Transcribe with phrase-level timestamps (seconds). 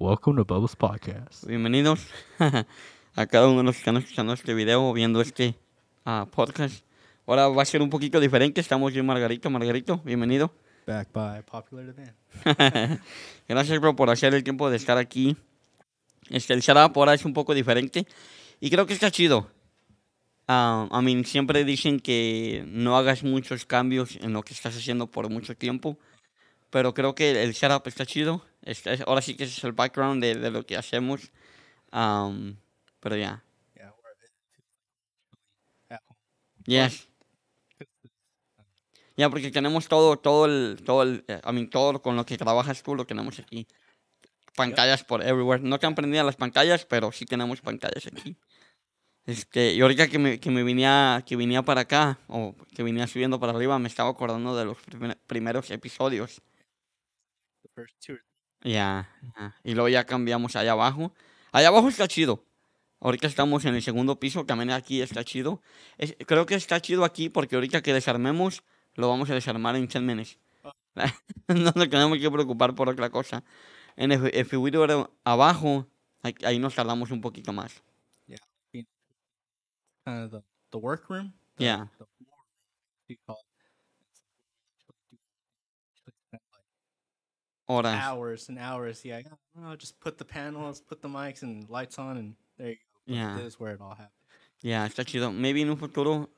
[0.00, 1.44] Welcome to Bubbles Podcast.
[1.44, 2.06] Bienvenidos
[3.16, 5.56] a cada uno de los que están escuchando este video o viendo este
[6.04, 6.84] ah, podcast.
[7.26, 8.60] Ahora va a ser un poquito diferente.
[8.60, 9.50] Estamos yo y Margarito.
[9.50, 10.52] Margarito, bienvenido.
[10.86, 12.14] Back by popular demand.
[13.48, 15.36] Gracias, bro, por hacer el tiempo de estar aquí.
[16.30, 18.06] Este, el setup ahora es un poco diferente.
[18.60, 19.50] Y creo que está chido.
[20.46, 25.08] Ah, I mean, siempre dicen que no hagas muchos cambios en lo que estás haciendo
[25.08, 25.98] por mucho tiempo.
[26.70, 28.44] Pero creo que el setup está chido.
[28.62, 31.30] Este, es- ahora sí que ese es el background de, de lo que hacemos.
[31.92, 32.56] Um,
[33.00, 33.42] pero ya.
[33.76, 33.94] Yeah.
[36.66, 37.08] Yes.
[39.16, 42.38] Ya, porque tenemos todo, todo el, todo el, eh, I mean, todo con lo que
[42.38, 43.66] trabajas tú lo tenemos aquí.
[44.54, 45.62] Pantallas por everywhere.
[45.62, 48.36] No te han prendido las pantallas, pero sí tenemos pantallas aquí.
[49.26, 53.06] Este, y ahorita que me, que me venía, que venía para acá, o que venía
[53.06, 56.40] subiendo para arriba, me estaba acordando de los primer- primeros episodios.
[58.62, 59.08] Ya.
[59.64, 61.12] Y luego ya cambiamos allá abajo.
[61.52, 62.44] Allá abajo está chido.
[63.00, 65.62] Ahorita estamos en el segundo piso, también aquí está chido.
[65.98, 68.62] Es- creo que está chido aquí porque ahorita que desarmemos,
[68.94, 70.38] lo vamos a desarmar en 10 minutes.
[71.48, 73.44] no nos tenemos que preocupar por otra cosa.
[73.96, 75.86] En el if we do it abajo,
[76.22, 77.82] ahí, ahí nos tardamos un poquito más.
[80.04, 81.32] kind of the, the workroom.
[81.56, 81.88] the- Yeah.
[81.98, 83.44] The floor room, you call it.
[85.92, 86.42] It's like
[87.68, 88.00] Horas.
[88.02, 89.04] hours and hours.
[89.04, 89.20] Yeah,
[89.62, 93.14] oh, just put the panels, put the mics and lights on, and there you go.
[93.14, 93.36] Yeah.
[93.36, 94.18] This is where it all happened.
[94.62, 95.30] Ya, está chido.
[95.30, 96.30] Maybe en un futuro,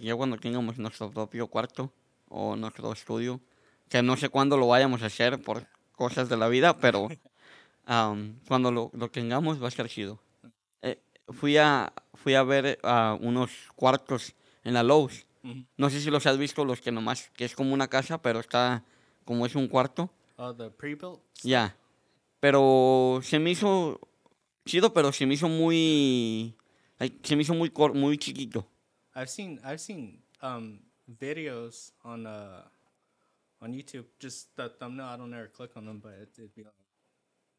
[0.00, 1.92] ya cuando tengamos nuestro propio cuarto
[2.28, 3.40] o nuestro estudio,
[3.88, 7.08] que no sé cuándo lo vayamos a hacer por cosas de la vida, pero
[7.88, 10.18] um, cuando lo, lo tengamos va a estar chido.
[10.80, 10.98] Eh,
[11.28, 15.26] fui, a, fui a ver ah, unos cuartos en la Lowe's.
[15.42, 15.66] Mhm.
[15.76, 18.40] No sé si los has visto, los que nomás, que es como una casa, pero
[18.40, 18.82] está,
[19.24, 20.10] como es un cuarto.
[20.44, 21.20] Oh, the pre-built.
[21.44, 21.76] Ya.
[22.40, 24.00] Pero se me hizo
[24.66, 26.52] chido, pero se me hizo muy,
[26.98, 28.66] like, se me hizo muy, cor- muy chiquito.
[29.14, 30.80] I've seen I've seen um
[31.20, 32.62] videos on uh
[33.60, 34.06] on YouTube.
[34.18, 35.06] Just the thumbnail.
[35.14, 36.74] I don't ever click on them, but it, it'd be like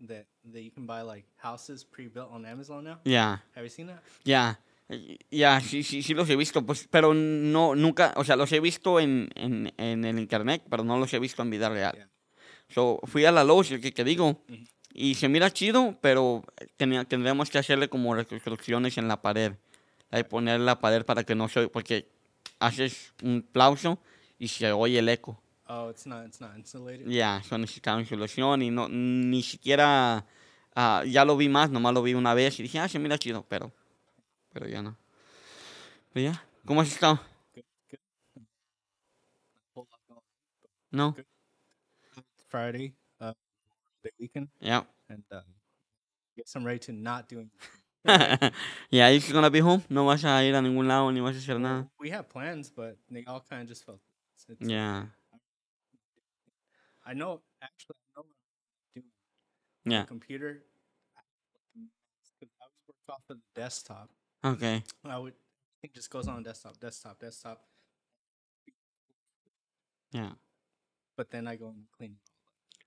[0.09, 3.00] that that you can buy like houses pre-built on Amazon now.
[3.05, 4.03] Ya, Have you seen that?
[4.25, 8.35] ya, eh, ya, sí, sí, sí los he visto, pues, pero no, nunca, o sea,
[8.35, 11.69] los he visto en, en, en el internet, pero no los he visto en vida
[11.69, 11.94] real.
[11.95, 12.09] Yeah.
[12.69, 14.41] So, fui a la Lowe's, el que te digo,
[14.94, 16.44] y se mira chido, pero
[16.78, 19.53] tenía, tendríamos que hacerle como reconstrucciones en la pared.
[20.09, 22.07] Hay poner la pared para que no se, porque
[22.59, 24.00] haces un plauso
[24.40, 25.40] y se oye el eco.
[25.68, 27.07] Oh, it's not it's not insulated.
[27.07, 30.25] Ya, eso necesitaba insulación y no, ni siquiera,
[30.75, 33.18] ah, ya lo vi más, nomás lo vi una vez y dije, ah, se mira
[33.18, 33.72] chido, pero,
[34.51, 34.97] pero ya no.
[36.12, 37.19] Pero ya, ¿cómo has estado?
[40.91, 41.16] ¿No?
[42.53, 43.33] Friday, uh,
[44.03, 44.83] the weekend, Yeah.
[45.09, 45.41] and uh,
[46.37, 47.39] guess I'm ready to not do.
[47.41, 48.51] anything.
[48.91, 49.81] yeah, you're gonna be home?
[49.89, 51.89] No vas a ir a ningún lado ni vas a hacer nada.
[51.99, 53.99] We have plans, but they all kind of just fell.
[54.35, 55.05] It's, it's, Ya,
[57.05, 59.97] I know actually I know what I'm doing.
[59.97, 60.61] ya, computer.
[61.17, 61.21] I
[62.69, 64.09] was worked off of the desktop.
[64.45, 64.83] okay.
[65.05, 65.33] I would
[65.81, 67.65] it just goes on desktop, desktop, desktop.
[70.11, 70.33] Yeah.
[71.17, 72.17] But then I go and clean.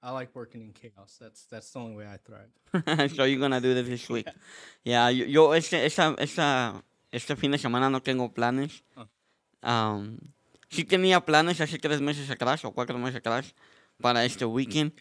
[0.06, 1.18] I like working in chaos.
[1.18, 3.10] That's that's the only way I thrive.
[3.16, 4.28] so you're gonna do this this week.
[4.84, 8.84] Ya, yo, yo este, esta, esta, este fin de semana no tengo planes.
[8.94, 9.96] Ah.
[9.96, 10.18] Um,
[10.70, 13.52] sí tenía planes hace tres meses atrás o cuatro meses atrás
[14.00, 14.92] para este weekend,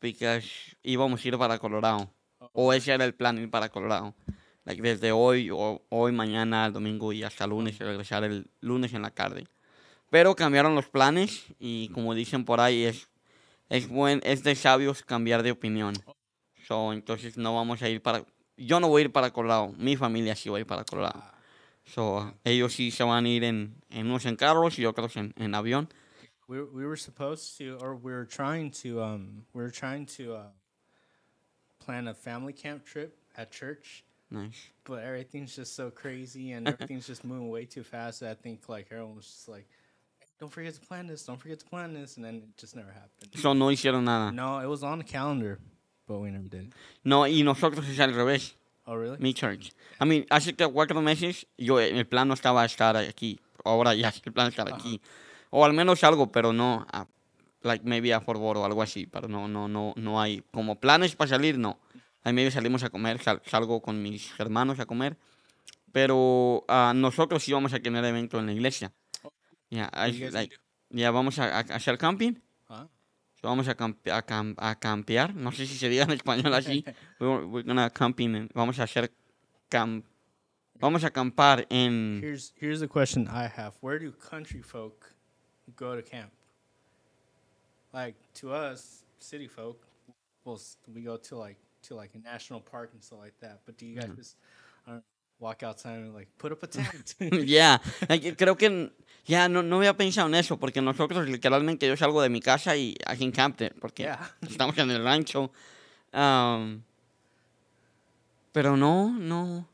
[0.00, 0.42] porque
[0.82, 2.12] íbamos a ir para Colorado.
[2.52, 4.16] O ese era el plan, ir para Colorado.
[4.64, 9.02] Like, desde hoy, o, hoy, mañana, domingo y hasta lunes, y regresar el lunes en
[9.02, 9.46] la tarde.
[10.10, 13.09] Pero cambiaron los planes y como dicen por ahí, es,
[13.70, 15.94] es, buen, es de sabios cambiar de opinión.
[16.68, 18.24] So, entonces no vamos a ir para...
[18.56, 21.24] Yo no voy a ir para Colorado, mi familia sí va a ir para Colorado.
[21.86, 25.32] So, ellos sí se van a ir en, en unos en carros y otros en,
[25.36, 25.88] en avión.
[26.50, 30.34] we we were supposed to, or we were trying to, um, we were trying to
[30.34, 30.48] uh,
[31.78, 34.68] plan a family camp trip at church, Nice.
[34.84, 38.24] but everything's just so crazy and everything's just moving way too fast.
[38.24, 39.68] I think like everyone was just like,
[40.40, 41.24] "Don't forget to plan this.
[41.26, 43.30] Don't forget to plan this," and then it just never happened.
[43.40, 44.32] So, no hicieron nada.
[44.32, 45.58] No, it was on the calendar,
[46.08, 46.74] but we never did it.
[47.04, 48.54] No, y nosotros es al revés.
[48.86, 49.18] Oh, really?
[49.18, 49.72] Mi church.
[50.00, 53.38] I mean, hace cuatro meses yo el plan no estaba estar aquí.
[53.64, 55.00] Ahora ya el plan es estar aquí.
[55.50, 57.06] O al menos algo, pero no a,
[57.62, 61.14] like maybe a Fort o algo así, pero no no no no hay como planes
[61.14, 61.78] para salir, no.
[62.24, 65.16] Ahí maybe salimos a comer, sal- salgo con mis hermanos a comer,
[65.92, 68.92] pero ah, nosotros sí vamos a tener evento en la iglesia.
[69.70, 70.52] You I- like,
[70.90, 72.36] ya vamos a, a- hacer camping.
[72.68, 72.86] Huh?
[73.40, 75.34] So, vamos a, campe- a, cam- a campear.
[75.34, 76.84] No sé si se diga en español así.
[77.20, 78.50] We're, we're gonna camping.
[78.54, 79.10] Vamos a hacer
[79.70, 80.02] cam.
[80.78, 82.20] Vamos a acampar en.
[82.22, 83.74] Here's here's a question I have.
[83.80, 85.12] Where do country folk
[85.76, 86.32] go to camp?
[87.92, 89.86] Like to us, city folk,
[90.44, 90.60] well,
[90.94, 93.60] we go to like to like a national park and stuff like that.
[93.66, 94.36] But do you guys just
[94.86, 95.02] I don't know,
[95.40, 97.16] walk outside and like put up a tent?
[98.08, 98.92] Like, creo que
[99.26, 102.76] ya no, no había pensado en eso, porque nosotros literalmente yo salgo de mi casa
[102.76, 104.34] y aquí en Campton, porque Yeah.
[104.48, 105.50] estamos en el rancho.
[106.12, 106.82] Am,
[108.52, 109.66] pero no, no.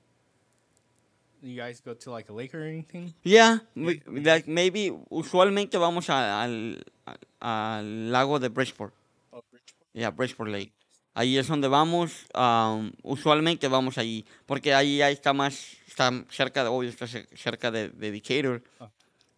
[1.43, 3.15] you guys go to like a lake or anything?
[3.75, 6.25] We- like maybe usualmente vamos al,
[7.07, 8.93] al- al lago de Bridgeport.
[9.31, 9.87] Oh, Bridgeport.
[9.95, 10.73] Ya, Bridgeport Lake.
[11.19, 16.63] Ahí es donde vamos, am, usualmente vamos allí, porque ahí, ahí está más, está cerca
[16.63, 18.91] de, obvio, está cer- cerca de, de Decatur, Ah.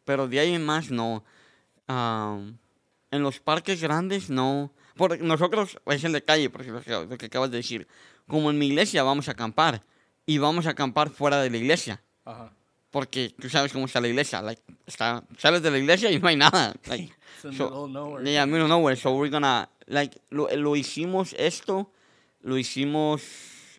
[0.05, 1.23] pero de ahí en más no.
[1.87, 2.59] Am,
[3.13, 4.73] en los parques grandes no.
[4.97, 7.87] Por, nosotros, es el de calle, porque lo que, lo que acabas de decir.
[8.27, 9.81] Como en mi iglesia vamos a acampar,
[10.27, 12.51] y vamos a acampar fuera de la iglesia, Uh-huh.
[12.91, 16.27] porque tú sabes cómo está la iglesia, like, está, sales de la iglesia y no
[16.29, 16.75] hay nada.
[16.87, 17.05] like,
[17.37, 18.25] It's in the So, middle of nowhere.
[18.31, 18.97] Yeah, middle of nowhere.
[18.97, 21.91] So we're gonna like lo, lo hicimos esto,
[22.43, 23.23] lo hicimos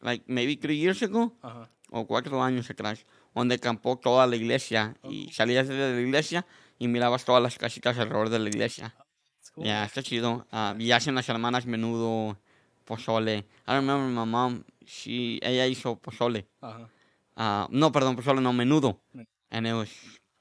[0.02, 1.66] like maybe three years ago Uh-huh.
[1.92, 6.46] o cuatro años atrás, donde acampó toda la iglesia y salías de la iglesia
[6.78, 8.94] y mirabas todas las casitas alrededor de la iglesia.
[9.40, 9.66] It's cool.
[9.66, 10.46] Ya, está chido.
[10.52, 12.38] Ah, y hacen las hermanas menudo,
[12.86, 13.46] pozole.
[13.68, 16.48] I remember my mom, she, ella hizo pozole.
[16.62, 16.88] Uh-huh.
[17.36, 19.00] Ah, no, perdón, pozole, no, menudo.
[19.14, 19.90] Men- And it was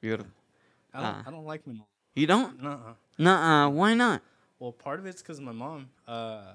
[0.03, 0.31] beautiful.
[0.93, 1.25] I don't, Ah.
[1.26, 1.87] I don't like manure.
[2.15, 2.61] You don't?
[2.61, 2.94] Nuh-uh.
[3.19, 4.20] Nuh-uh, why not?
[4.58, 6.52] Well, part of it's because my mom, uh,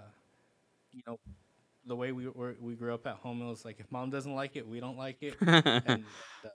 [0.91, 1.17] you know,
[1.85, 4.33] the way we were, we grew up at home, it was like if mom doesn't
[4.33, 5.35] like it, we don't like it.
[5.41, 6.03] and
[6.43, 6.49] uh,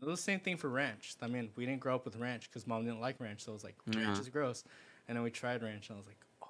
[0.00, 1.14] it was the same thing for ranch.
[1.22, 3.54] I mean, we didn't grow up with ranch because mom didn't like ranch, so it
[3.54, 4.20] was like ranch Yeah.
[4.20, 4.64] is gross.
[5.08, 6.48] And then we tried ranch, and I was like, oh,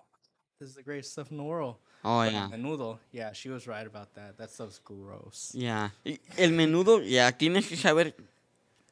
[0.59, 1.77] this is the greatest stuff in the world.
[2.05, 2.49] Oh, But yeah.
[2.51, 4.39] Menudo, yeah, she was right about that.
[4.39, 5.53] That stuff's gross.
[5.55, 5.91] Yeah,
[6.39, 8.15] El menudo, ya, tienes que saber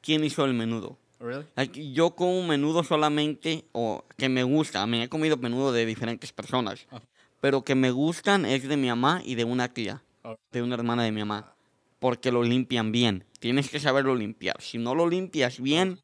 [0.02, 0.96] quién hizo el menudo.
[1.20, 1.46] Really?
[1.94, 6.86] Yo como menudo solamente, o que me gusta, me he comido menudo de diferentes personas,
[6.90, 7.02] Ajá.
[7.40, 10.36] pero que me gustan es de mi mamá y de una tía, Oh.
[10.52, 11.54] de una hermana de mi mamá,
[11.98, 13.24] porque lo limpian bien.
[13.40, 14.60] Tienes que saberlo limpiar.
[14.60, 16.00] Si no lo limpias bien,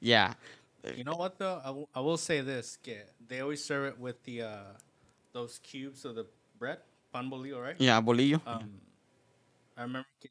[0.00, 0.38] ya.
[0.96, 1.60] You know what though?
[1.64, 4.76] I will- I will say this: que they always serve it with the uh,
[5.32, 6.24] those cubes of the
[6.58, 6.78] bread,
[7.12, 7.76] pan bolillo, right?
[7.80, 8.40] Ya, bolillo.
[8.46, 8.80] Um,
[9.76, 10.30] I remember que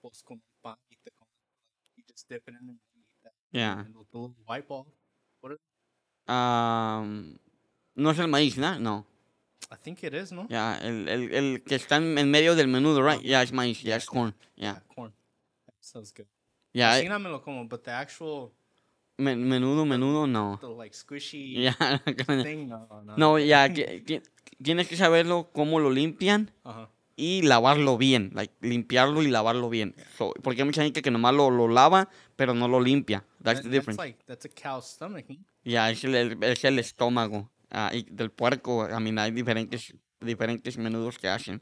[0.00, 2.19] pues con pan y te con- you just dip it in and you eat that.
[3.52, 3.80] Ya.
[3.80, 4.86] And the little white ball.
[5.40, 5.52] What?
[5.52, 5.58] Is,
[6.26, 7.38] Am,
[7.96, 8.78] no es el maíz, ¿no?
[8.78, 9.06] No.
[9.72, 10.46] I think it is, no?
[10.48, 13.20] Ya, el, el, el que está en medio del menudo, right?
[13.22, 14.34] Ya, es maíz, ya es corn.
[14.56, 14.82] Ya.
[14.94, 15.12] corn.
[15.66, 16.26] That sounds good.
[16.72, 18.52] Ya, Sí, me lo como, but the actual,
[19.18, 20.58] me- menudo, menudo, no.
[20.60, 21.74] the like squishy Ya,
[22.44, 23.16] thing, no, no.
[23.16, 23.38] no,
[24.06, 24.22] que-
[24.62, 26.86] tienes que saberlo cómo lo limpian Uh-huh.
[27.20, 29.94] Y lavarlo bien, like, limpiarlo y lavarlo bien.
[30.16, 33.24] So, porque hay mucha gente que nomás lo, lo lava, pero no lo limpia.
[33.42, 34.02] That's That- the that's difference.
[34.02, 35.26] like that's a cow's stomach.
[35.28, 35.36] no?
[35.64, 38.88] Ya, es el, es el estómago ah, y del puerco.
[38.88, 41.60] I mean, hay diferentes, diferentes menudos que hacen.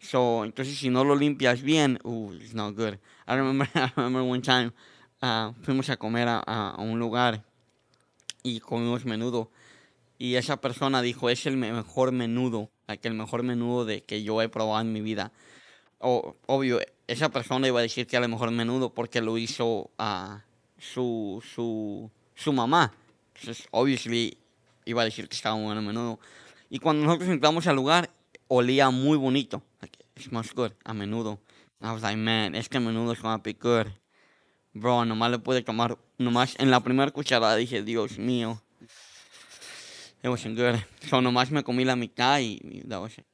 [0.00, 2.94] So, entonces, si no lo limpias bien, uh, it's not good.
[3.28, 4.72] I remember, I remember one time,
[5.22, 7.44] ah, fuimos a comer a, a- un lugar
[8.42, 9.50] y comimos menudo.
[10.18, 14.22] Y esa persona dijo, es el me- mejor menudo, like, el mejor menudo de que
[14.22, 15.32] yo he probado en mi vida.
[15.98, 19.90] O, obvio, esa persona iba a decir que era el mejor menudo porque lo hizo
[19.98, 20.44] a
[20.78, 22.92] su, su, su mamá.
[23.34, 24.38] Entonces, obviously,
[24.84, 26.18] iba a decir que estaba bueno el menudo.
[26.68, 28.10] Y cuando nosotros entramos al lugar,
[28.48, 29.62] olía muy bonito.
[29.80, 31.38] Like, it smells good, a menudo.
[31.82, 33.86] I was like, man, este menudo es gonna be good.
[34.72, 38.62] Bro, nomás le pude tomar, nomás en la primera cucharada dije, Dios mío.
[40.22, 40.82] It wasn't good.
[41.08, 43.24] So nomás me comí la mitad y, y that was it.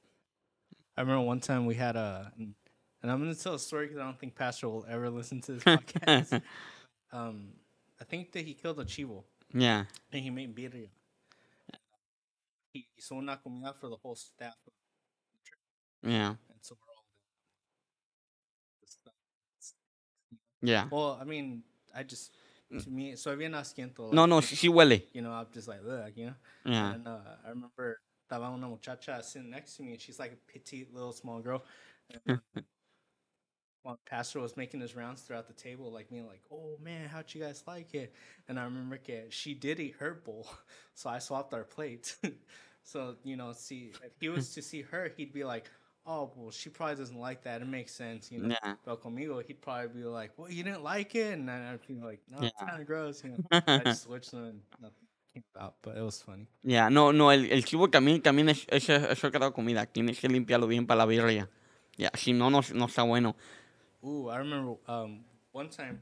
[0.97, 2.55] I remember one time we had a, and
[3.03, 5.53] I'm going to tell a story because I don't think Pastor will ever listen to
[5.53, 6.41] this podcast.
[7.13, 7.49] um,
[8.01, 9.85] I think that he killed a chivo Yeah.
[10.13, 10.89] and he made birria.
[12.73, 14.55] He hizo una comida for the whole staff,
[16.03, 16.29] Yeah.
[16.31, 17.05] and so we're all
[20.63, 20.67] the.
[20.67, 20.89] Yeah.
[20.91, 21.63] Well, I mean,
[21.95, 22.33] I just
[22.71, 24.13] to me, so bien asiento.
[24.13, 25.07] No, no, sí, sí huele.
[25.13, 26.35] You know, I'm just like, look, you know.
[26.65, 26.95] Yeah.
[26.95, 30.53] And uh, I remember estaba una muchacha sitting next to me, and she's like a
[30.53, 31.63] petite little small girl.
[32.27, 32.41] And,
[33.87, 37.33] while Pastor was making his rounds throughout the table, like me, like, oh man, how'd
[37.33, 38.13] you guys like it?
[38.49, 40.49] And I remember que she did eat her bowl,
[40.95, 42.17] so I swapped our plates.
[42.83, 45.71] so you know, see, if he was to see her, he'd be like,
[46.07, 47.63] oh well, she probably doesn't like that.
[47.63, 48.57] It makes sense, you know.
[48.63, 48.75] Yeah.
[48.85, 51.95] But conmigo, he'd probably be like, well, you didn't like it, and then I'd be
[51.95, 53.37] like, no, it's kind of gross, you know.
[53.67, 54.45] I just switched them.
[54.45, 55.07] And nothing.
[55.55, 56.47] about, but it was funny.
[56.63, 59.87] Ya, no, no, el, el chivo también, también es, es, es otra comida.
[59.87, 61.49] Tienes que limpiarlo bien para la birria.
[61.97, 63.37] Ya, si no, no, no está bueno.
[64.05, 66.01] Ooh, I remember um, one time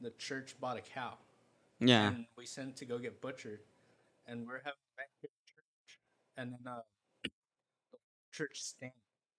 [0.00, 1.18] the church bought a cow
[1.80, 3.60] Ya, and we sent to go get butchered,
[4.26, 6.00] and we're having back here church,
[6.36, 6.80] and then uh,
[7.22, 7.98] the
[8.32, 8.94] church stank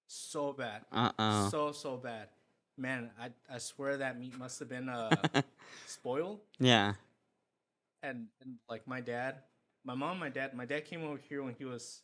[0.10, 1.48] so bad, ah.
[1.52, 2.30] so so bad.
[2.78, 5.10] Man, I I swear that meat must have been uh
[5.86, 6.42] spoiled.
[6.60, 6.96] Yeah.
[8.04, 9.36] and, and like my dad,
[9.84, 12.02] my mom, my dad, my dad came over here when he was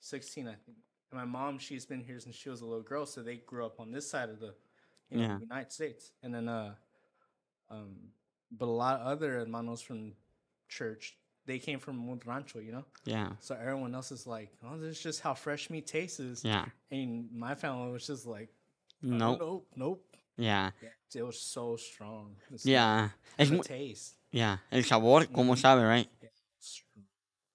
[0.00, 0.78] sixteen, I think.
[1.12, 3.64] And my mom, she's been here since she was a little girl, so they grew
[3.66, 4.54] up on this side of the,
[5.10, 5.38] you know, Yeah.
[5.38, 6.12] United States.
[6.22, 6.74] And then, uh,
[7.70, 7.96] um,
[8.50, 10.14] but a lot of other hermanos from
[10.68, 12.84] church, they came from un rancho, you know.
[13.04, 16.42] ya, So everyone else is like, oh, this is just how fresh meat tastes.
[16.44, 16.64] ya.
[16.90, 18.48] And my family was just like,
[19.02, 20.16] oh, No, nope, nope.
[20.38, 20.70] ya,
[21.14, 22.36] It was so strong.
[22.56, 23.08] Smell, ya.
[23.38, 24.16] Es taste.
[24.32, 26.08] ya, el sabor, como sabe, right?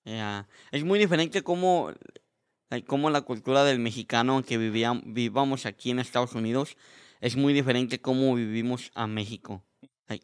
[0.05, 0.47] Ya.
[0.71, 1.91] Es muy diferente como,
[2.69, 6.77] like, como la cultura del mexicano, aunque vivíamos, vivamos aquí en Estados Unidos,
[7.21, 9.63] es muy diferente cómo vivimos a México.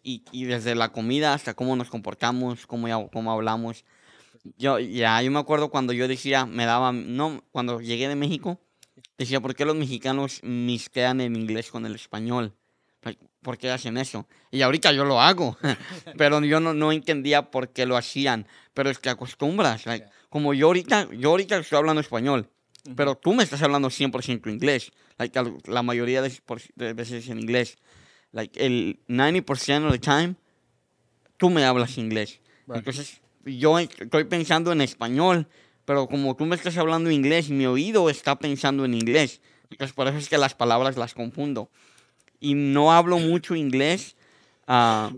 [0.04, 3.86] Y, y desde la comida hasta cómo nos comportamos, cómo, cómo hablamos.
[4.58, 8.60] Yo, ya, yo me acuerdo cuando yo decía, me daba, no, cuando llegué de México,
[9.18, 12.54] decía, ¿por qué los mexicanos misquean el inglés con el español?
[13.04, 14.28] Like, ¿Por qué hacen eso?
[14.52, 15.58] Y ahorita yo lo hago,
[16.18, 18.48] pero yo no, no entendía por qué lo hacían.
[18.74, 22.50] Pero es que acostumbras, like, como yo ahorita, yo ahorita estoy hablando español,
[22.96, 26.32] pero tú me estás hablando 100% inglés, like, la mayoría de,
[26.76, 27.78] de veces en inglés.
[28.36, 30.36] Like, el 90% of the time,
[31.38, 32.42] tú me hablas inglés.
[32.68, 32.80] Right.
[32.80, 35.48] Entonces, yo estoy pensando en español,
[35.86, 39.40] pero como tú me estás hablando inglés, mi oído está pensando en inglés.
[39.70, 41.70] Entonces, por eso es que las palabras las confundo.
[42.42, 44.18] Y no hablo mucho inglés
[44.68, 45.14] ah,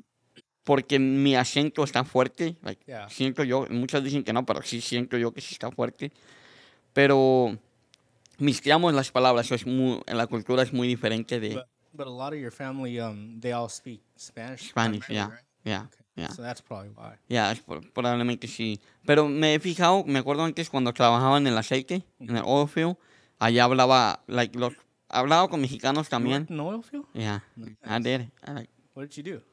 [0.64, 2.56] porque mi acento está fuerte.
[2.62, 3.10] like, Yeah.
[3.10, 6.12] Siento yo, muchos dicen que no, pero sí siento yo que sí está fuerte.
[6.94, 7.58] Pero
[8.38, 11.66] mezclamos las palabras, eso es muy, en la cultura es muy diferente de But,
[11.98, 14.70] but a lot of your family, um, they all speak Spanish.
[14.70, 15.44] Spanish, yeah, right?
[15.66, 16.04] yeah, Okay.
[16.16, 16.30] yeah.
[16.30, 17.18] So that's probably why.
[17.66, 18.80] Por- probablemente sí.
[19.06, 22.68] Pero me he fijado, me acuerdo antes cuando trabajaba en el aceite, en el oil
[22.70, 22.96] field,
[23.40, 24.74] allá hablaba, like, los,
[25.10, 26.46] hablaba con mexicanos también.
[26.48, 27.06] the oil field?
[27.14, 27.42] Yeah,
[27.84, 28.04] I Nice.
[28.04, 28.22] did.
[28.46, 29.44] I like- What did you do?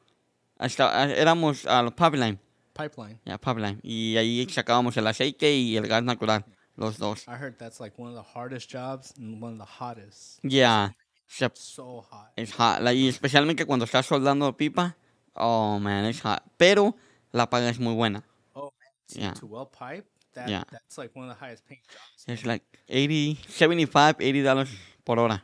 [0.57, 2.39] hasta- ah, éramos a los pipeline,
[2.73, 3.19] Pipeline.
[3.25, 3.79] ya, pipeline.
[3.83, 6.45] Y ahí sacábamos el aceite y el gas natural,
[6.77, 7.25] los dos.
[7.27, 10.39] I heard that's like one of the hardest jobs and one of the hottest.
[10.43, 10.95] Ya,
[11.27, 12.31] se- So hot.
[12.35, 12.79] es hot.
[12.81, 14.95] like, y especialmente cuando estás soldando pipa,
[15.33, 16.41] oh man, es hot.
[16.57, 16.95] Pero
[17.31, 18.23] la paga es muy buena.
[18.53, 18.89] Oh man,
[19.21, 19.33] Yeah.
[19.33, 20.63] to well pipe, that Yeah.
[20.71, 22.23] that's like one of the highest paying jobs.
[22.27, 24.69] Es like 80, 75, 80 dólares
[25.03, 25.43] por hora.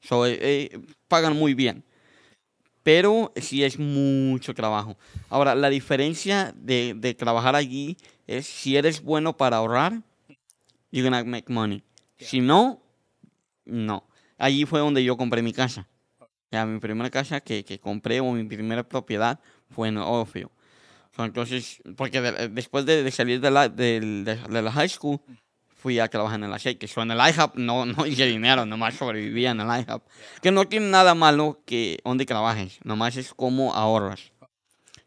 [0.00, 1.84] So, eh, eh, pagan muy bien.
[2.82, 4.96] Pero sí es mucho trabajo.
[5.28, 7.96] Ahora, la diferencia de, de trabajar allí
[8.26, 10.02] es si eres bueno para ahorrar,
[10.90, 11.82] you're gonna make money.
[12.18, 12.80] Si no,
[13.66, 14.07] no.
[14.38, 15.86] Allí fue donde yo compré mi casa.
[16.50, 19.38] Ya, mi primera casa que, que compré o mi primera propiedad
[19.70, 19.98] fue en.
[19.98, 25.20] So, entonces, porque de- después de, de salir de la, de, la high school,
[25.76, 26.86] fui a trabajar en el aceite.
[26.86, 30.02] So, en el IHOP no, no hice dinero, nomás sobrevivía en el IHOP.
[30.40, 34.32] Que no tiene nada malo que donde trabajes, nomás es como ahorras.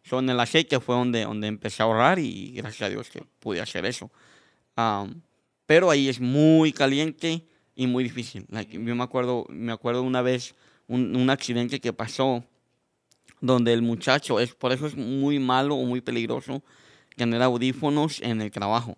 [0.03, 3.23] So, en el aceite fue donde, donde empecé a ahorrar y gracias a Dios que
[3.39, 4.11] pude hacer eso.
[4.75, 5.21] Um,
[5.65, 8.45] pero ahí es muy caliente y muy difícil.
[8.49, 10.55] Like, yo me acuerdo, me acuerdo una vez
[10.87, 12.43] un, un accidente que pasó
[13.41, 16.63] donde el muchacho, es, por eso es muy malo o muy peligroso
[17.15, 18.97] tener audífonos en el trabajo.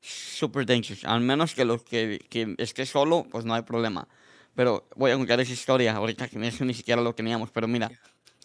[0.00, 1.04] Super dangerous.
[1.04, 4.06] Al menos que los que, que esté solo, pues no hay problema.
[4.54, 7.50] Pero voy a contar esa historia ahorita que eso ni siquiera lo teníamos.
[7.50, 7.90] Pero mira,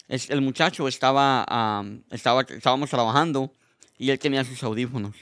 [0.08, 3.52] es, el muchacho estaba, am, estaba, estábamos trabajando
[3.98, 5.16] y él tenía sus audífonos.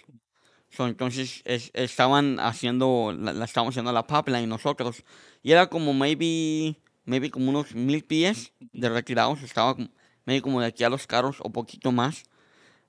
[0.71, 5.03] So, entonces es- estaban haciendo, la, la estábamos haciendo la pipeline nosotros.
[5.43, 9.43] Y era como maybe, maybe como unos mil pies de retirados.
[9.43, 9.89] Estaba como,
[10.25, 12.23] maybe como de aquí a los carros o poquito más.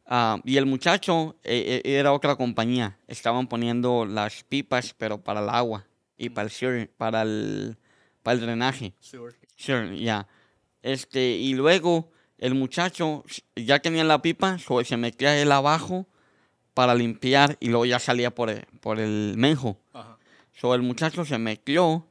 [0.06, 2.98] Ah, y el muchacho eh, era otra compañía.
[3.08, 7.78] Estaban poniendo las pipas, pero para el agua y para el, sewer- para el,
[8.22, 8.94] para el drenaje.
[9.00, 9.34] Sewer.
[9.56, 10.28] Sure, ya.
[10.84, 13.24] Este, y luego el muchacho
[13.56, 16.08] ya tenía la pipa, so se metía él abajo
[16.74, 19.80] para limpiar y luego ya salía por el, por el menjo.
[19.94, 20.02] Uh-huh.
[20.54, 22.08] So el muchacho se metió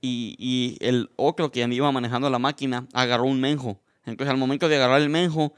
[0.00, 3.80] y, y el otro que iba manejando la máquina agarró un menjo.
[4.04, 5.54] Entonces al momento de agarrar el menjo,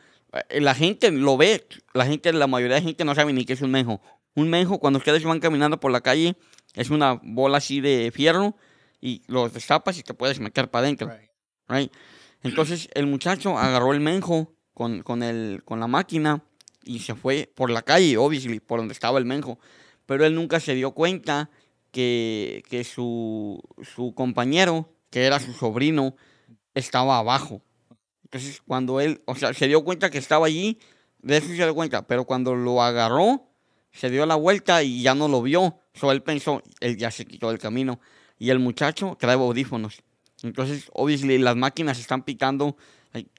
[0.49, 3.53] eh, la gente lo ve, la gente, la mayoría de gente no sabe ni qué
[3.53, 4.01] es un menjo.
[4.35, 6.37] Un menjo, cuando ustedes van caminando por la calle,
[6.75, 8.57] es una bola así de fierro
[9.01, 11.31] y lo destapas y te puedes meter para adentro Right.
[11.69, 11.93] right?
[12.43, 16.43] Entonces el muchacho agarró el menjo con, con, el, con la máquina
[16.85, 19.59] y se fue por la calle, obviously, por donde estaba el menjo.
[20.07, 21.51] Pero él nunca se dio cuenta
[21.91, 23.61] que, que su,
[23.95, 26.17] su compañero, que era su sobrino,
[26.75, 27.63] estaba abajo.
[28.25, 30.79] Entonces, cuando él, o sea, se dio cuenta que estaba allí,
[31.19, 33.51] de eso se dio cuenta, pero cuando lo agarró,
[33.93, 35.81] se dio la vuelta y ya no lo vio.
[35.95, 38.01] So, él pensó, él ya se quitó del camino.
[38.39, 40.03] Y el muchacho trae audífonos.
[40.43, 42.77] Entonces, obviously, las máquinas están pitando.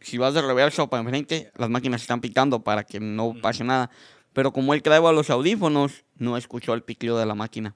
[0.01, 3.63] Si vas de reversa o para enfrente, las máquinas están pitando para que no pase
[3.63, 3.89] nada.
[4.33, 7.75] Pero como él traía los audífonos, no escuchó el piqueo de la máquina.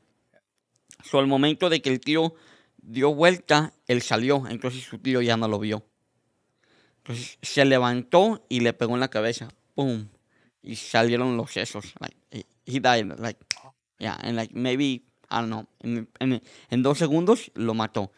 [1.03, 2.33] So, al momento de que el tío
[2.77, 4.43] dio vuelta, él salió.
[4.47, 5.85] Entonces su tío ya no lo vio.
[6.97, 9.49] Entonces se levantó y le pegó en la cabeza.
[9.75, 10.07] ¡Pum!
[10.63, 11.93] Y salieron los sesos.
[11.99, 13.19] Like, he, he died.
[13.19, 13.39] Like,
[13.99, 18.11] yeah, and like maybe, I don't know, en, en- en dos segundos lo mató.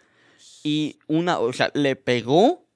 [0.63, 2.66] Y una, o sea, le pegó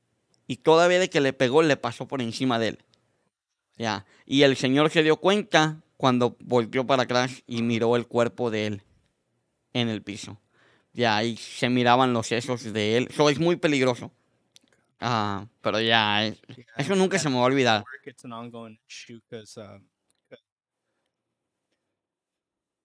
[0.48, 2.80] y todavía de que le pegó le pasó por encima de él.
[3.78, 4.06] Ya.
[4.26, 8.68] Y el señor se dio cuenta cuando volteó para atrás y miró el cuerpo de
[8.68, 8.82] él
[9.74, 10.40] en el piso.
[10.94, 13.08] Ya, ahí se miraban los sesos de él.
[13.10, 14.12] Eso es muy peligroso.
[15.00, 17.84] Ah, pero ya, es- Yeah, eso nunca se me va a olvidar.
[19.30, 19.82] 'cause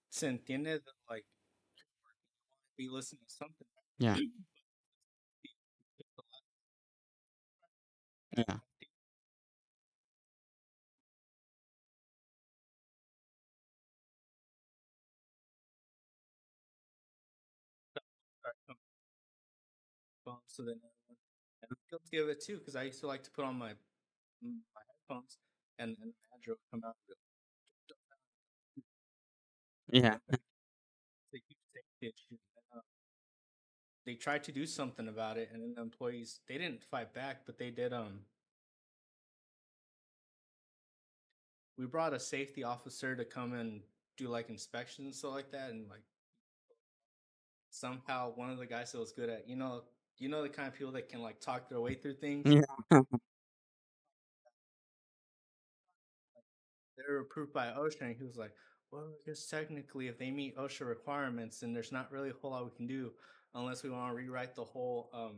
[0.08, 1.26] se entiende like
[2.78, 3.66] be listening to something.
[3.98, 4.16] Yeah.
[8.36, 8.58] Yeah.
[20.24, 20.80] phone, So then,
[21.62, 23.70] and I'm guilty of it too because I used to like to put on my
[24.44, 25.38] mm, my headphones
[25.78, 26.96] and and Andrew would come out.
[27.08, 27.16] and
[29.92, 30.18] Yeah.
[31.32, 32.38] It's a huge safety issue.
[34.06, 37.42] They tried to do something about it, and then the employees they didn't fight back,
[37.44, 37.92] but they did.
[37.92, 38.20] Um,
[41.76, 43.80] we brought a safety officer to come and
[44.16, 46.04] do like inspections and stuff like that, and like
[47.70, 49.82] somehow one of the guys that was good at you know
[50.18, 52.44] you know the kind of people that can like talk their way through things.
[52.92, 53.00] Yeah.
[56.96, 58.52] They were approved by OSHA, and he was like,
[58.90, 62.52] "Well, I guess technically, if they meet OSHA requirements, then there's not really a whole
[62.52, 63.12] lot we can do
[63.56, 65.36] unless we want to rewrite the whole um,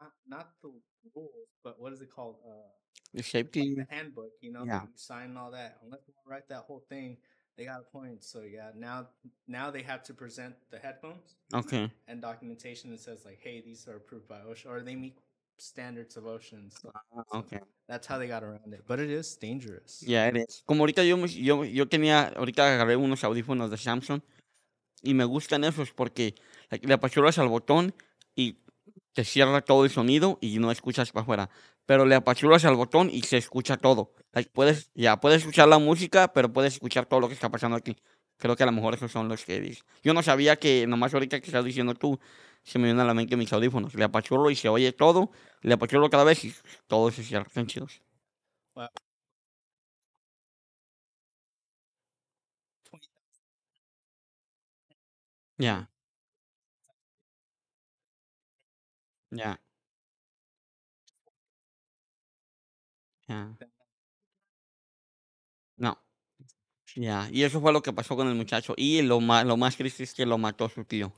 [0.00, 0.70] not not the
[1.14, 2.36] rules, but what is it called?
[2.44, 2.68] Uh,
[3.14, 3.74] The safety.
[3.74, 4.32] the handbook.
[4.40, 4.82] You know, Yeah.
[4.82, 5.78] you sign and all that.
[5.84, 7.16] Unless we want to write that whole thing,
[7.56, 8.24] they got a point.
[8.24, 9.08] So yeah, now
[9.46, 11.90] now they have to present the headphones Okay.
[12.08, 15.16] and documentation that says like, "Hey, these are approved by OSHA," or they meet
[15.58, 16.92] standards of stuff.
[16.94, 17.60] Ah, So Okay.
[17.86, 18.82] that's how they got around it.
[18.86, 20.02] But it is dangerous.
[20.02, 20.62] Yeah, it is.
[20.66, 24.20] Como ahorita yo, yo, yo tenía, ahorita agarré unos audífonos de Samsung
[25.02, 26.34] y me gustan esos porque
[26.70, 27.94] le apachurras al botón
[28.34, 28.58] y
[29.12, 31.50] te cierra todo el sonido y no escuchas para afuera.
[31.86, 34.12] Pero le apachurras al botón y se escucha todo.
[34.32, 37.76] Like, puedes, ya, puedes escuchar la música, pero puedes escuchar todo lo que está pasando
[37.76, 37.96] aquí.
[38.38, 39.84] Creo que a lo mejor esos son los que dices.
[40.02, 42.18] Yo no sabía que, nomás ahorita que estás diciendo tú,
[42.62, 43.94] se me viene a la mente mis audífonos.
[43.94, 45.30] Le apachurro y se oye todo.
[45.62, 46.54] Le apachurro cada vez y
[46.86, 47.46] todo se cierra.
[47.46, 48.00] Están chidos.
[48.74, 48.88] Wow.
[55.62, 55.88] Ya.
[59.32, 59.58] Ya.
[63.28, 63.56] Ya.
[65.76, 65.98] No.
[66.96, 67.28] Ya.
[67.32, 68.74] Y eso fue lo que pasó con el muchacho.
[68.76, 71.14] Y lo más, lo más triste es que lo mató su tío.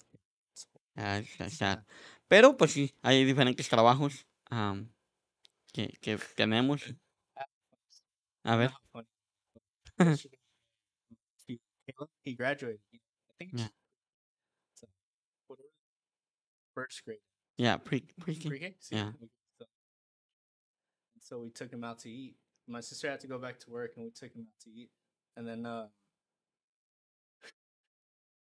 [1.61, 1.87] Ya.
[2.29, 4.93] Pero pues sí, hay diferentes trabajos am,
[5.73, 6.83] que, que tenemos.
[8.45, 8.73] A ver.
[13.53, 13.69] Funny.
[16.75, 17.19] First grade.
[17.57, 18.75] Ya, pre, pre, Pre-K?
[18.91, 19.11] Yeah.
[21.21, 22.37] So, we took him out to eat.
[22.67, 24.91] My sister had to go back to work, and we took him out to eat.
[25.37, 25.87] And then, uh,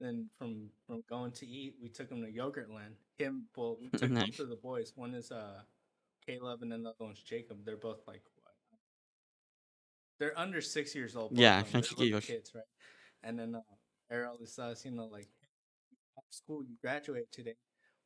[0.00, 2.94] then from from going to eat, we took him to Yogurtland.
[3.18, 4.30] Him, well, we took Nice.
[4.30, 4.92] both of the boys.
[4.96, 5.60] One is uh
[6.26, 7.58] Caleb, and then the other one's Jacob.
[7.64, 8.54] They're both like what?
[10.18, 11.32] They're under six years old.
[11.32, 12.64] Yeah, They're little kids, right?
[13.22, 13.60] And then uh,
[14.10, 15.28] Errol is us, you know, like
[16.30, 17.56] school, you graduate today.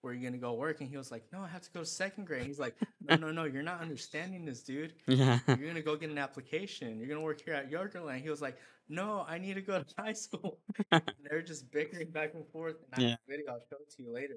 [0.05, 0.81] Where are you gonna go work?
[0.83, 2.47] And he was like, No, I have to go to second grade.
[2.47, 4.93] He's like, No, no, no, you're not understanding this, dude.
[5.09, 5.38] Ya.
[5.47, 6.99] You're gonna go get an application.
[6.99, 8.21] You're gonna work here at Yorkerland.
[8.23, 10.59] He was like, No, I need to go to high school.
[10.93, 12.77] and they're just bickering back and forth.
[12.85, 13.11] And I Yeah.
[13.11, 14.37] have a video, I'll show it to you later.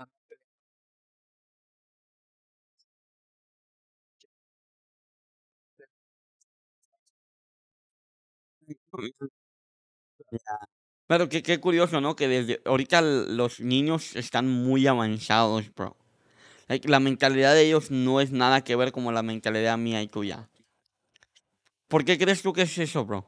[0.00, 0.06] Um,
[11.08, 12.14] Pero qué, qué curioso, ¿no?
[12.14, 15.96] Que desde ahorita los niños están muy avanzados, bro.
[16.84, 20.50] La mentalidad de ellos no es nada que ver como la mentalidad mía y tuya.
[21.88, 23.26] ¿Por qué crees tú que es eso, bro?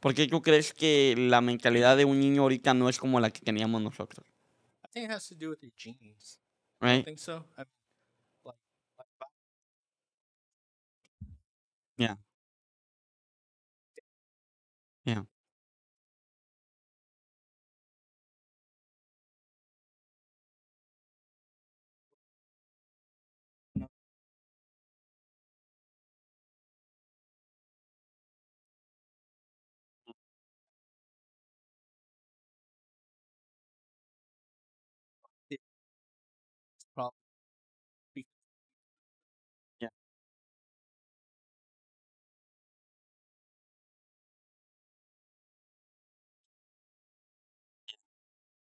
[0.00, 3.30] ¿Por qué tú crees que la mentalidad de un niño ahorita no es como la
[3.30, 4.26] que teníamos nosotros?
[4.82, 6.40] I think it has to do with your genes.
[6.80, 7.04] I Right?
[7.04, 7.44] think so.
[7.58, 7.66] I mean,
[8.46, 8.56] like,
[9.20, 9.30] like
[11.98, 12.16] Yeah.
[15.04, 15.24] Yeah.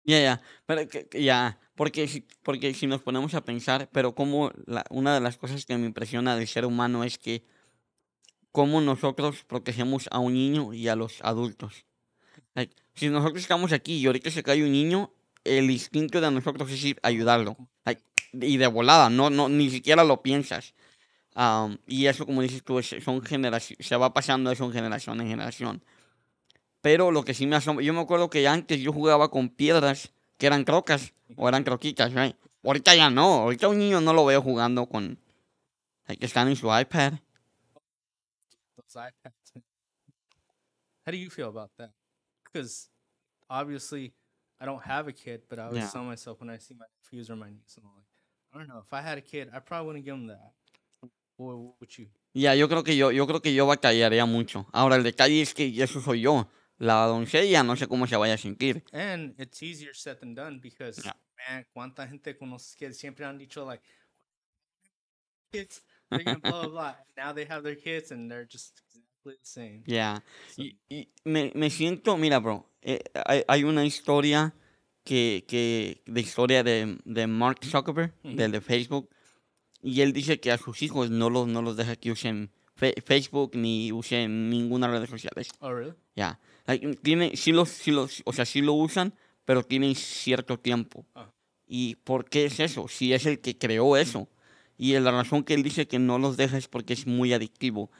[0.08, 0.34] Ya, ya,
[1.12, 5.36] ya, porque si, porque si nos ponemos a pensar, pero como la, una de las
[5.36, 7.44] cosas que me impresiona del ser humano es que
[8.52, 11.84] cómo nosotros protegemos a un niño y a los adultos.
[12.54, 15.12] Like, si nosotros estamos aquí y ahorita se cae un niño,
[15.44, 17.56] el instinto de nosotros es ir ayudarlo.
[17.84, 20.74] Like, y de volada, no, no, ni siquiera lo piensas.
[21.34, 25.28] Am, y eso, como dices tú, es- son generaciones, se va pasando en generación en
[25.28, 25.84] generación.
[26.80, 30.12] Pero lo que sí me asombra, yo me acuerdo que antes yo jugaba con piedras
[30.36, 32.36] que eran crocas o eran croquitas, right?
[32.62, 35.18] Ahorita ya no, ahorita un niño no lo veo jugando con,
[36.06, 37.14] like, que están en su iPad.
[38.76, 39.52] those iPads.
[41.04, 41.90] How do you feel about that?
[42.44, 42.88] Because
[43.48, 44.12] obviously,
[44.60, 45.90] I don't have a kid, but I always Yeah.
[45.90, 48.06] tell myself when I see my nephews or my niece, I'm like,
[48.52, 50.52] I don't know, if I had a kid, I probably wouldn't give them that.
[51.36, 52.06] What, what would you?
[52.34, 54.66] Ya, yo creo que yo, yo creo que yo batallaría mucho.
[54.72, 56.46] Ahora, el detalle es que eso soy yo.
[56.78, 58.84] La doncella no sé cómo se vaya a sentir.
[58.92, 61.16] And it's easier said than done because, Yeah.
[61.48, 63.82] man, cuánta gente conoces que siempre han dicho, like,
[65.52, 66.94] kids, they're gonna blah, blah, blah.
[67.16, 69.82] Now they have their kids and they're just exactly the same.
[69.86, 70.22] Ya.
[70.54, 74.54] So, Y, y me, me siento, mira, bro, eh, hay, hay una historia
[75.04, 78.36] que, que de historia de, de Mark Zuckerberg, Ujú.
[78.36, 79.08] del de Facebook,
[79.82, 82.94] y él dice que a sus hijos no los, no los deja que usen fe-
[83.04, 85.48] Facebook ni usen ninguna red sociales.
[85.60, 85.94] oh, really?
[86.14, 86.38] Ya.
[86.68, 89.14] Like, tiene, sí los, sí los, o sea, sí lo usan,
[89.46, 91.06] pero tienen cierto tiempo.
[91.14, 91.32] Ah.
[91.66, 92.88] ¿Y por qué es eso?
[92.88, 94.28] Si es el que creó eso.
[94.76, 97.90] Y la razón que él dice que no los deja es porque es muy adictivo.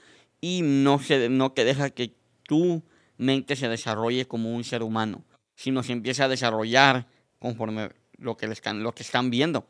[0.42, 2.84] Y no, se, no que deja que tu
[3.16, 5.24] mente se desarrolle como un ser humano,
[5.56, 9.66] sino se empieza a desarrollar conforme lo que, le están, lo que están viendo.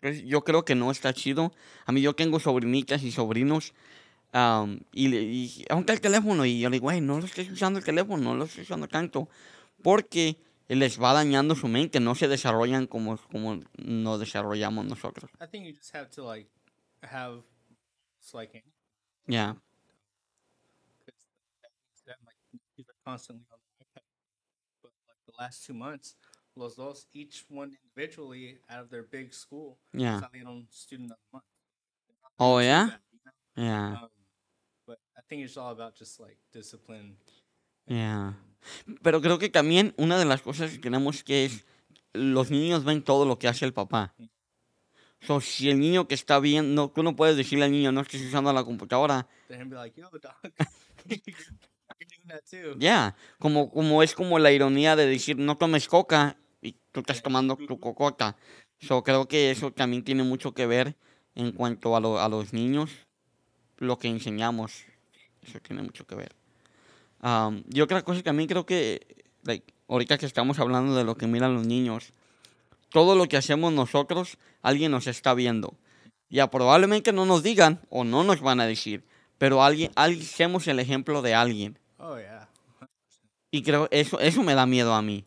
[0.00, 1.52] Entonces, yo creo que no está chido.
[1.84, 3.74] A mí yo tengo sobrinitas y sobrinos
[4.32, 7.84] Am, y, aunque el teléfono, y yo le digo, güey, no lo estés usando el
[7.84, 9.28] teléfono, no lo estés usando tanto,
[9.82, 10.36] porque
[10.68, 15.30] les va dañando su mente, no se desarrollan como, como nos desarrollamos nosotros.
[15.40, 16.50] I think you just have to, like,
[17.02, 17.42] have,
[18.34, 18.62] like,
[22.88, 24.02] are constantly on the iPad.
[24.82, 26.16] But like the last two months,
[26.56, 31.28] los dos, each one individually out of their big school, ya, salieron student of the
[31.32, 31.44] month.
[32.06, 32.86] They're not Oh, yeah?
[32.86, 33.64] that, you know?
[33.64, 34.08] ya, Um,
[34.88, 37.16] but I think it's all about just like discipline.
[37.86, 38.34] ya.
[39.02, 41.64] Pero creo que también una de las cosas que tenemos que es,
[42.12, 44.14] los niños ven todo lo que hace el papá.
[45.20, 48.22] So, si el niño que está viendo, tú no puedes decirle al niño, no estés
[48.22, 49.28] usando la computadora.
[52.78, 57.22] Ya, como, como es como la ironía de decir no tomes coca y tú estás
[57.22, 58.36] tomando tu cocota.
[58.80, 60.96] So, creo que eso también tiene mucho que ver
[61.34, 62.90] en cuanto a, lo- a los niños,
[63.78, 64.84] lo que enseñamos.
[65.42, 66.34] Eso tiene mucho que ver.
[67.20, 71.16] Am, y otra cosa que también creo que, like, ahorita que estamos hablando de lo
[71.16, 72.12] que miran los niños,
[72.90, 75.74] todo lo que hacemos nosotros, alguien nos está viendo.
[76.30, 79.04] Ya probablemente no nos digan o no nos van a decir,
[79.38, 81.78] pero alguien, alguien hacemos el ejemplo de alguien.
[81.98, 82.48] Oh yeah.
[83.50, 85.24] Y creo eso eso me da miedo a mí.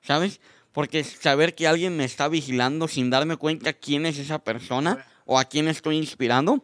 [0.00, 0.40] ¿Sabes?
[0.72, 5.38] Porque saber que alguien me está vigilando sin darme cuenta quién es esa persona o
[5.38, 6.62] a quién estoy inspirando,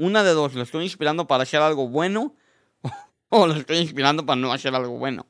[0.00, 2.34] una de dos, lo estoy inspirando para hacer algo bueno
[3.28, 5.26] o lo estoy inspirando para no hacer algo bueno.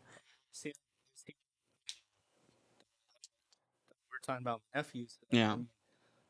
[0.52, 0.72] See,
[1.14, 1.34] see,
[4.10, 5.18] we're talking about nephews.
[5.30, 5.54] Yeah.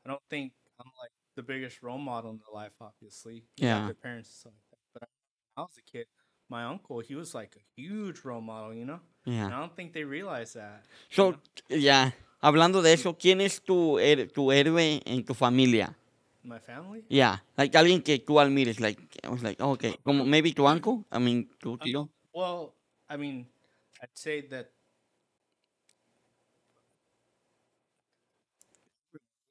[0.05, 2.72] I, don't think I'm like the biggest role model in their life.
[2.81, 3.85] Obviously, Yeah.
[3.87, 4.79] their parents and stuff like that.
[4.94, 5.07] But I,
[5.55, 6.07] when I was a kid,
[6.48, 8.74] my uncle, he was like a huge role model.
[8.74, 9.46] You know, and Yeah.
[9.48, 10.83] I don't think they realize that.
[11.11, 11.76] you So, know?
[11.79, 15.94] ya, hablando de eso, ¿quién es tu, her- tu héroe en tu familia?
[16.44, 17.05] My family.
[17.09, 20.66] Yeah, like alguien que tú admires, like, I was like, oh, okay, como maybe tu
[20.66, 22.09] uncle, I mean, tu tío.
[22.33, 22.74] Well,
[23.09, 23.46] I mean,
[24.03, 24.70] I'd say that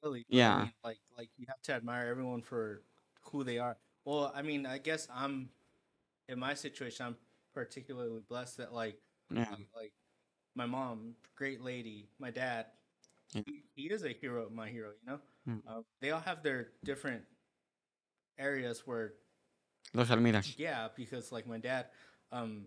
[0.02, 0.26] really.
[0.30, 0.56] but I Yeah.
[0.64, 2.82] mean, like like you have to admire everyone for
[3.30, 3.76] who they are.
[4.04, 5.50] Well, I mean, I guess I'm
[6.28, 7.06] in my situation.
[7.06, 7.16] I'm
[7.54, 8.98] particularly blessed that like
[9.30, 9.46] Yeah.
[9.52, 9.92] um, like
[10.54, 12.66] my mom, great lady, my dad,
[13.34, 13.42] Yeah.
[13.46, 14.90] he, he is a hero, my hero.
[15.02, 15.62] You know, Mm.
[15.66, 17.22] uh, they all have their different
[18.38, 19.14] areas where
[19.94, 20.54] Los admiras.
[20.58, 21.86] yeah, because like my dad,
[22.32, 22.66] um,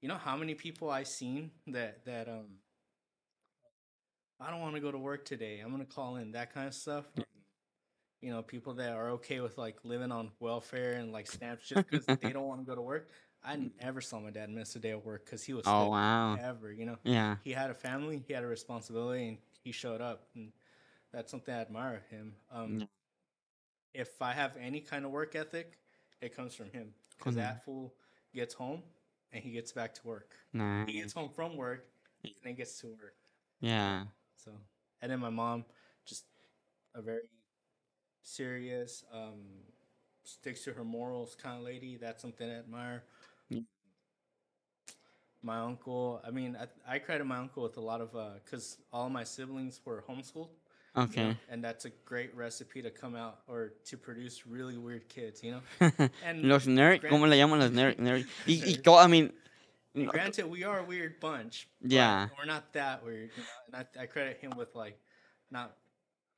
[0.00, 2.58] you know how many people I've seen that that um,
[4.40, 5.60] I don't want to go to work today.
[5.60, 7.04] I'm gonna call in that kind of stuff.
[8.20, 11.86] You know, people that are okay with like living on welfare and like stamps just
[11.88, 13.10] because they don't want to go to work.
[13.44, 16.38] I never saw my dad miss a day of work because he was Oh, wow.
[16.40, 16.72] ever.
[16.72, 17.36] You know, Yeah.
[17.44, 20.50] he had a family, he had a responsibility, and he showed up, and
[21.14, 22.34] that's something I admire him.
[22.50, 22.86] Um, Yeah.
[23.94, 25.78] If I have any kind of work ethic,
[26.20, 27.94] it comes from him because Con- that fool
[28.34, 28.82] gets home
[29.32, 30.34] and he gets back to work.
[30.52, 31.86] He gets home from work
[32.24, 33.14] and then gets to work.
[33.60, 34.06] Yeah.
[34.34, 34.50] So,
[35.00, 35.64] and then my mom,
[36.04, 36.24] just
[36.96, 37.28] a very
[38.22, 39.44] serious, um,
[40.24, 41.96] sticks to her morals kind of lady.
[41.96, 43.04] That's something I admire.
[43.48, 43.60] Yeah.
[45.42, 48.10] My uncle, I mean, I, I credit my uncle with a lot of,
[48.44, 50.48] because all my siblings were homeschooled.
[50.96, 51.36] You know, Okay.
[51.50, 55.52] and that's a great recipe to come out or to produce really weird kids, you
[55.52, 55.90] know?
[56.24, 57.96] And los nerds, ¿cómo le llaman los nerds?
[57.98, 58.26] nerds?
[58.46, 59.32] Y, y I mean,
[59.94, 61.68] And granted, we are a weird bunch.
[61.80, 62.28] Yeah.
[62.36, 63.30] we're not that weird.
[63.36, 63.78] You know?
[63.78, 64.98] And I, I credit him with like,
[65.50, 65.76] not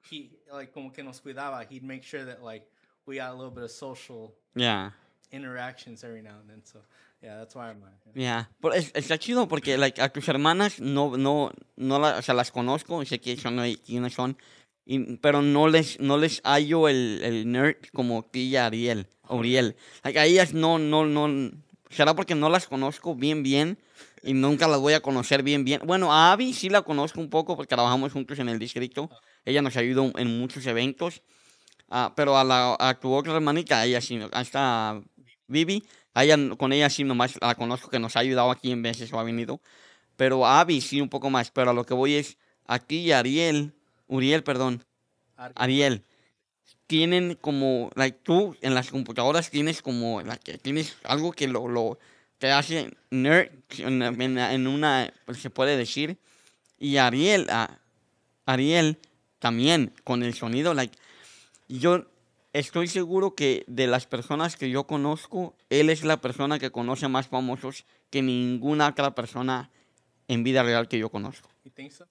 [0.02, 1.66] he like como que nos cuidaba.
[1.68, 2.66] He'd make sure that like
[3.06, 4.90] we got a little bit of social yeah.
[5.30, 6.62] Interactions every now and then.
[6.64, 6.80] So
[7.22, 7.82] yeah, that's why I'm.
[7.82, 8.48] uh, Yeah.
[8.60, 12.34] Pero es, está chido porque like, a tus hermanas no, no, no la- o sea,
[12.34, 14.38] las conozco, sé que son quiénes son,
[14.86, 19.76] y- pero no les, no les hallo el, el nerd como tía Ariel, Uriel.
[20.02, 21.50] Like, a ellas no, no, no,
[21.90, 23.78] será porque no las conozco bien, bien,
[24.22, 25.82] y nunca las voy a conocer bien, bien.
[25.84, 29.10] Bueno, a Abby sí la conozco un poco porque trabajamos juntos en el distrito.
[29.44, 31.22] Ella nos ayuda en muchos eventos.
[31.88, 35.00] Ah, pero a, la, a tu otra hermanita, ella sí, hasta
[35.48, 38.82] Vivi, a ella, con ella sí nomás la conozco que nos ha ayudado aquí en
[38.82, 39.60] veces o ha venido.
[40.16, 41.50] Pero a Abby sí un poco más.
[41.50, 43.72] Pero a lo que voy es, aquí Ariel,
[44.08, 44.84] Uriel, perdón,
[45.36, 46.02] Ari- Ariel,
[46.86, 51.98] tienen como, like, tú en las computadoras tienes como, like, tienes algo que lo, lo
[52.38, 56.16] te hace nerd en, en- en una, pues, se puede decir.
[56.78, 57.78] Y Ariel, ah,
[58.46, 58.98] Ariel
[59.38, 60.96] también con el sonido, like,
[61.68, 62.06] yo
[62.58, 67.08] estoy seguro que de las personas que yo conozco, él es la persona que conoce
[67.08, 69.70] más famosos que ninguna otra persona
[70.28, 71.50] en vida real que yo conozco.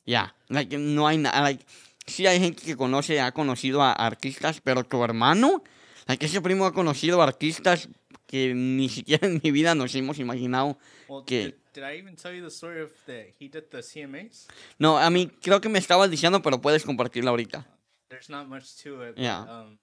[0.05, 1.65] Ya, like, no hay nada, like,
[2.05, 5.63] sí hay gente que conoce, ha conocido a artistas, pero tu hermano,
[6.08, 7.89] like, ese primo ha conocido a artistas
[8.27, 10.77] que ni siquiera en mi vida nos hemos imaginado.
[11.08, 13.81] Well, que- did, did I even tell you the story of that he did the
[13.81, 14.47] CMAs?
[14.77, 17.65] No, a mí creo que me estabas diciendo, pero puedes compartirla ahorita.
[18.10, 19.15] There's not much to it.
[19.15, 19.41] But, Yeah.
[19.43, 19.77] Um,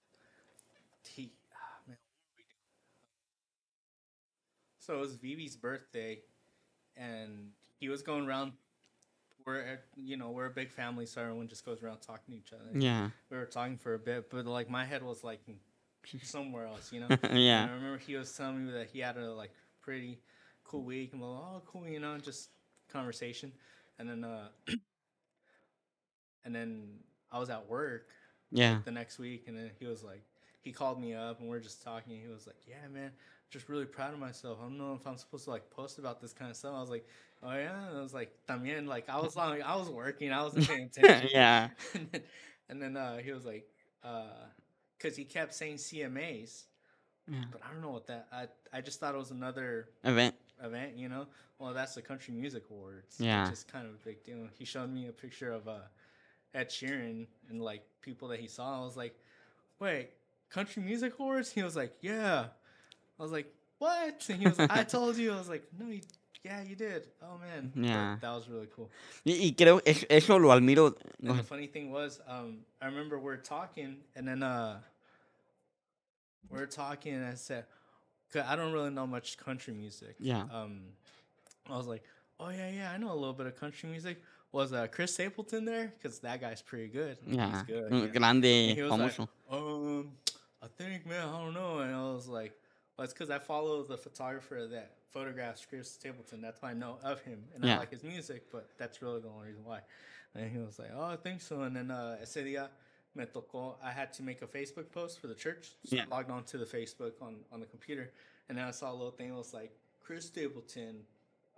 [4.82, 6.18] So it was Vivi's birthday,
[6.96, 8.52] and he was going around.
[9.46, 12.52] We're, you know, we're a big family, so everyone just goes around talking to each
[12.52, 12.78] other.
[12.78, 15.40] Yeah, We were talking for a bit, but like my head was like
[16.22, 17.06] somewhere else, you know.
[17.22, 20.18] And yeah, I remember he was telling me that he had a like pretty
[20.64, 21.10] cool week.
[21.12, 22.50] I'm like, oh, cool, you know, just
[22.92, 23.52] conversation.
[24.00, 24.48] And then, uh,
[26.44, 26.88] and then
[27.30, 28.08] I was at work
[28.50, 30.22] yeah, the next week, and then he was like,
[30.60, 32.20] he called me up, and we are just talking.
[32.20, 33.12] He was like, yeah, man,
[33.52, 34.58] just really proud of myself.
[34.60, 36.72] I don't know if I'm supposed to like post about this kind of stuff.
[36.74, 37.06] I was like,
[37.42, 37.88] oh yeah.
[37.88, 40.90] And I was like, también, like I was like, I was working, I wasn't paying
[40.96, 41.28] attention.
[41.32, 42.22] yeah, and then,
[42.70, 43.68] and then uh, he was like,
[44.98, 46.64] because he kept saying CMAs,
[47.30, 47.44] yeah.
[47.52, 48.26] but I don't know what that.
[48.32, 50.34] I I just thought it was another Event.
[50.64, 51.26] event, you know.
[51.58, 53.16] Well, that's the Country Music Awards.
[53.20, 53.44] Yeah.
[53.44, 54.48] which is kind of a big deal.
[54.58, 55.78] He showed me a picture of uh,
[56.54, 58.80] Ed Sheeran and like people that he saw.
[58.80, 59.14] I was like,
[59.78, 60.10] wait,
[60.50, 61.52] Country Music Awards?
[61.52, 62.46] He was like, yeah.
[63.22, 63.46] I was like,
[63.78, 64.26] what?
[64.28, 65.32] And he was like, I told you.
[65.32, 66.00] I was like, no, you,
[66.44, 67.06] yeah, you did.
[67.22, 68.16] Oh man, Yeah.
[68.20, 68.90] that was really cool.
[69.24, 70.92] Y, y creo es, eso lo admiro.
[71.22, 74.80] And the funny thing was, um, I remember we are talking, and then uh,
[76.50, 77.64] we are talking, and I said,
[78.32, 80.16] 'cause I don't really know much country music.
[80.18, 80.42] Yeah.
[80.52, 80.80] Um,
[81.70, 82.02] I was like,
[82.40, 84.20] oh yeah, yeah, I know a little bit of country music.
[84.50, 85.92] Was uh, Chris Stapleton there?
[85.94, 87.18] Because that guy's pretty good.
[87.26, 88.12] Yeah, He's good.
[88.12, 89.28] grande, And he was like, famoso.
[89.50, 90.10] um,
[90.60, 91.78] I think, man, I don't know.
[91.78, 92.52] And I was like,
[93.02, 96.40] well, it's because I follow the photographer that photographs Chris Stapleton.
[96.40, 97.42] That's why I know of him.
[97.52, 97.74] And Yeah.
[97.74, 99.80] I like his music, but that's really the only reason why.
[100.36, 101.62] And he was like, oh, I think so.
[101.62, 102.68] And then uh, ese día
[103.16, 105.72] me tocó, I had to make a Facebook post for the church.
[105.84, 106.04] So Yeah.
[106.12, 108.12] I logged on to the Facebook on, on the computer.
[108.48, 111.02] And then I saw a little thing It was like, Chris Stapleton,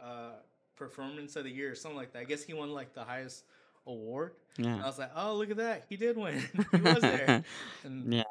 [0.00, 0.36] uh,
[0.76, 2.20] performance of the year or something like that.
[2.20, 3.44] I guess he won like the highest
[3.86, 4.32] award.
[4.56, 4.82] Yeah.
[4.82, 5.84] I was like, oh, look at that.
[5.90, 6.38] He did win.
[6.72, 7.44] he was there.
[7.84, 8.22] And Yeah.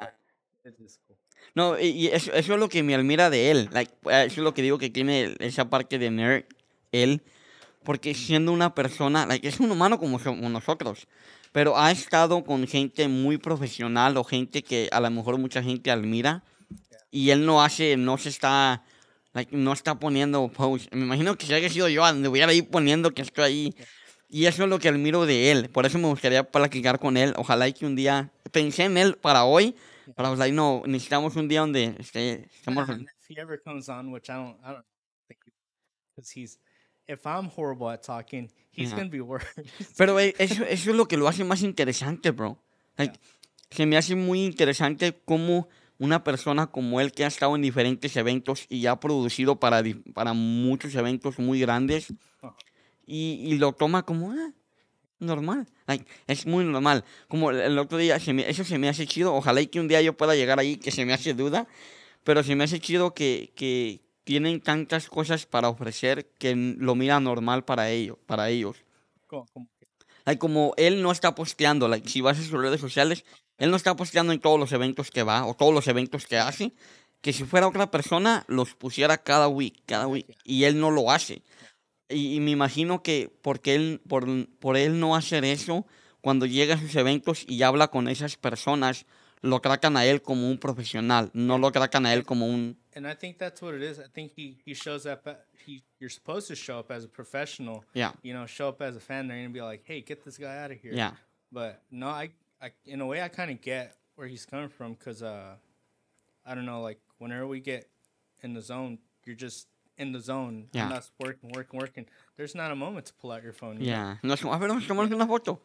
[1.54, 3.68] No, y, eso, eso es lo que me admira de él.
[3.72, 6.44] Like, eh, eso es lo que digo que tiene esa parte de nerd,
[6.92, 7.22] él.
[7.84, 11.06] Porque siendo una persona, like, es un humano como somos nosotros.
[11.52, 15.90] Pero ha estado con gente muy profesional o gente que a lo mejor mucha gente
[15.90, 16.42] admira.
[17.10, 18.82] Y él no hace, no se está,
[19.34, 20.92] like, no está poniendo post.
[20.92, 23.74] Me imagino que si haya sido yo, me hubiera ahí poniendo que estoy ahí.
[24.28, 25.68] Y eso es lo que admiro de él.
[25.68, 27.34] Por eso me gustaría platicar con él.
[27.36, 29.76] Ojalá y que un día, pensé en él para hoy.
[30.16, 32.88] Pero I was like, no, necesitamos un día donde esté, estemos...
[32.88, 34.84] If he ever comes on, which I don't, I don't
[35.28, 35.40] think,
[36.14, 36.58] because he's,
[37.06, 38.96] if I'm horrible at talking, he's Yeah.
[38.98, 39.46] gonna be worse.
[39.96, 42.58] Pero eso, eso es lo que lo hace más interesante, bro.
[42.96, 43.18] Like,
[43.70, 48.14] Se me hace muy interesante cómo una persona como él que ha estado en diferentes
[48.16, 52.12] eventos y ha producido para, para muchos eventos muy grandes
[52.42, 52.54] Ajá.
[53.06, 54.52] y, y lo toma como ah,
[55.18, 55.66] normal.
[55.86, 57.04] Like, es muy normal.
[57.28, 59.34] Como el- otro día, se me- eso se me hace chido.
[59.34, 61.66] Ojalá y que un día yo pueda llegar ahí, que se me hace duda.
[62.24, 67.20] Pero se me hace chido que, que tienen tantas cosas para ofrecer que lo mira
[67.20, 68.16] normal para ellos.
[68.26, 68.76] Para ellos.
[69.52, 69.86] como que-
[70.26, 73.24] Like, como él no está posteando, like, si vas a sus redes sociales,
[73.58, 76.38] él no está posteando en todos los eventos que va o todos los eventos que
[76.38, 76.72] hace.
[77.20, 80.26] Que si fuera otra persona, los pusiera cada week, cada week.
[80.44, 81.42] Y él no lo hace.
[82.08, 84.26] Y, y me imagino que porque él, por,
[84.58, 85.86] por él no hacer eso,
[86.20, 89.06] cuando llega a sus eventos y habla con esas personas,
[89.40, 92.78] lo tratan a él como un profesional, no lo tratan a él como un...
[92.94, 93.98] and I think that's what it is.
[93.98, 95.26] I think he, he shows up.
[95.66, 97.84] He you're supposed to show up as a professional.
[97.92, 98.12] Yeah.
[98.22, 100.56] You know, show up as a fan there and be like, hey, get this guy
[100.56, 100.92] out of here.
[100.92, 101.12] Yeah.
[101.52, 102.30] But no, I,
[102.62, 105.56] I in a way, I kind of get where he's coming from because uh,
[106.46, 107.88] I don't know, like whenever we get
[108.42, 109.66] in the zone, you're just
[109.98, 110.68] in the zone.
[110.72, 110.84] Yeah.
[110.84, 112.06] And that's working, working, working.
[112.36, 113.80] There's not a moment to pull out your phone.
[113.80, 114.18] Yeah.
[114.22, 115.60] Nos, a ver, tomarnos una foto.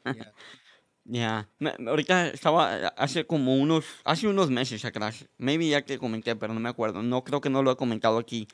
[1.06, 1.46] Yeah.
[1.60, 6.54] Me- ahorita estaba hace como unos, hace unos meses atrás, maybe ya te comenté, pero
[6.54, 8.48] no me acuerdo, no creo que no lo he comentado aquí.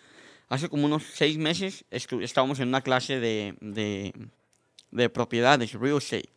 [0.48, 4.14] Hace como unos seis meses estu- estábamos en una clase de, de,
[4.92, 6.30] de propiedades, real estate.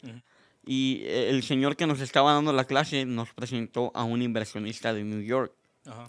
[0.66, 5.04] Y el señor que nos estaba dando la clase nos presentó a un inversionista de
[5.04, 5.52] New York.
[5.86, 6.08] Uh-huh.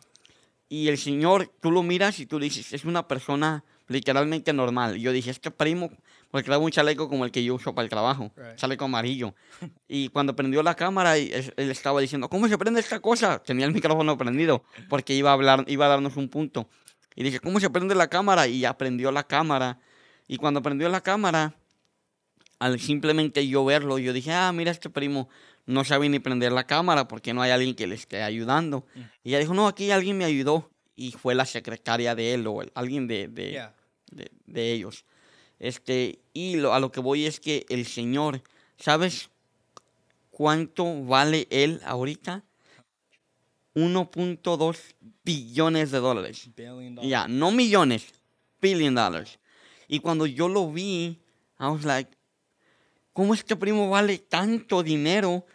[0.69, 4.97] Y el señor, tú lo miras y tú dices, es una persona literalmente normal.
[4.97, 5.89] Y yo dije, este primo,
[6.29, 8.55] porque trae un chaleco como el que yo uso para el trabajo, Right.
[8.55, 9.33] chaleco amarillo.
[9.87, 13.41] y cuando prendió la cámara, es- él estaba diciendo, ¿cómo se prende esta cosa?
[13.41, 16.69] Tenía el micrófono prendido, porque iba a hablar, iba a darnos un punto.
[17.15, 18.47] Y dije, ¿cómo se prende la cámara?
[18.47, 19.79] Y ya prendió la cámara.
[20.27, 21.55] Y cuando prendió la cámara,
[22.59, 25.29] al simplemente yo verlo, yo dije, ah, mira, este primo
[25.69, 28.85] no sabe ni prender la cámara porque no hay alguien que le esté ayudando.
[29.23, 30.69] Y ella dijo, no, aquí alguien me ayudó.
[30.95, 33.73] Y fue la secretaria de él o el- alguien de, de, Yeah.
[34.11, 35.05] de, de ellos.
[35.59, 38.41] Este, y lo, a lo que voy es que el señor,
[38.77, 39.29] ¿sabes
[40.31, 42.43] cuánto vale él ahorita?
[43.75, 44.77] 1.2
[45.23, 46.49] billones de dólares.
[47.07, 48.07] Ya, no millones,
[48.61, 49.39] billion dollars.
[49.87, 51.19] Y cuando yo lo vi,
[51.59, 52.09] I was like,
[53.13, 55.45] ¿cómo este primo vale tanto dinero?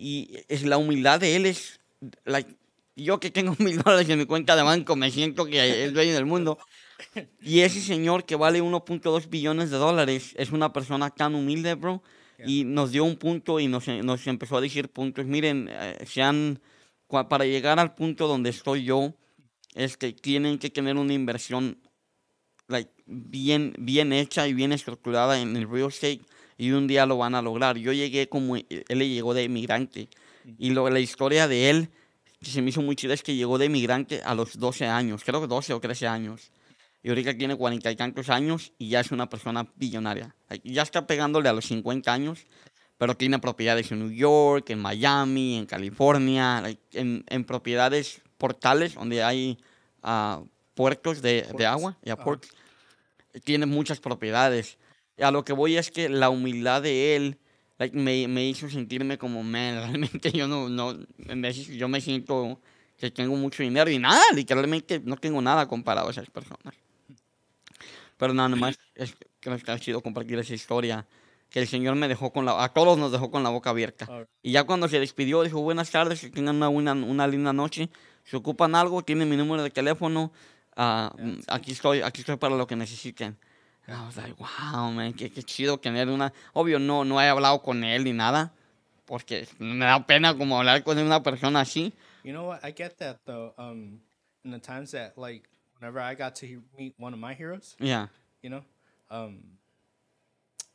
[0.00, 1.78] Y es la humildad de él es,
[2.24, 2.56] like,
[2.96, 6.14] yo que tengo mil dólares en mi cuenta de banco, me siento que es dueño
[6.14, 6.58] del mundo.
[7.42, 12.02] Y ese señor que vale 1.2 billones de dólares es una persona tan humilde, bro.
[12.46, 15.26] Y nos dio un punto y nos, nos empezó a decir puntos.
[15.26, 16.60] Miren, eh, sean,
[17.08, 19.14] para llegar al punto donde estoy yo,
[19.74, 21.78] este, tienen que tener una inversión
[22.68, 26.22] like, bien, bien hecha y bien estructurada en el real estate
[26.60, 27.78] y un día lo van a lograr.
[27.78, 30.10] Yo llegué como, él le llegó de emigrante
[30.58, 31.88] y lo, la historia de él
[32.38, 35.24] que se me hizo muy chida es que llegó de emigrante a los 12 años,
[35.24, 36.52] creo que 12 o 13 años.
[37.02, 40.34] Y ahorita tiene cuarenta y tantos años y ya es una persona billonaria.
[40.62, 42.44] Ya está pegándole a los 50 años,
[42.98, 49.22] pero tiene propiedades en New York, en Miami, en California, en, en propiedades portales donde
[49.22, 49.56] hay
[50.02, 50.42] ah,
[50.74, 52.50] puertos de, de agua, ports.
[53.44, 54.76] Tiene muchas propiedades.
[55.20, 57.38] A lo que voy es que la humildad de él
[57.78, 62.00] like, me, me hizo sentirme como, man, realmente yo no, no, en veces yo me
[62.00, 62.60] siento
[62.98, 66.74] que tengo mucho dinero y nada, literalmente no tengo nada comparado a esas personas.
[68.18, 71.06] Pero nada más, es, creo que ha sido compartir esa historia,
[71.48, 74.06] que el Señor me dejó con la, a todos nos dejó con la boca abierta.
[74.42, 77.88] Y ya cuando se despidió, dijo, buenas tardes, que tengan una, una, una linda noche,
[78.24, 80.30] si ocupan algo, tienen mi número de teléfono,
[80.80, 83.36] Yeah, mm, aquí estoy, aquí estoy para lo que necesiten.
[83.86, 86.32] And I was like, wow, man, qué, qué chido tener una...
[86.54, 88.52] Obvio, no, no he hablado con él ni nada,
[89.06, 91.92] porque me da pena como hablar con una persona así.
[92.22, 92.60] You know what?
[92.62, 93.54] I get that though.
[93.58, 94.00] Um,
[94.44, 98.08] in the times that like whenever I got to meet one of my heroes, Yeah,
[98.42, 98.62] you know,
[99.10, 99.38] um,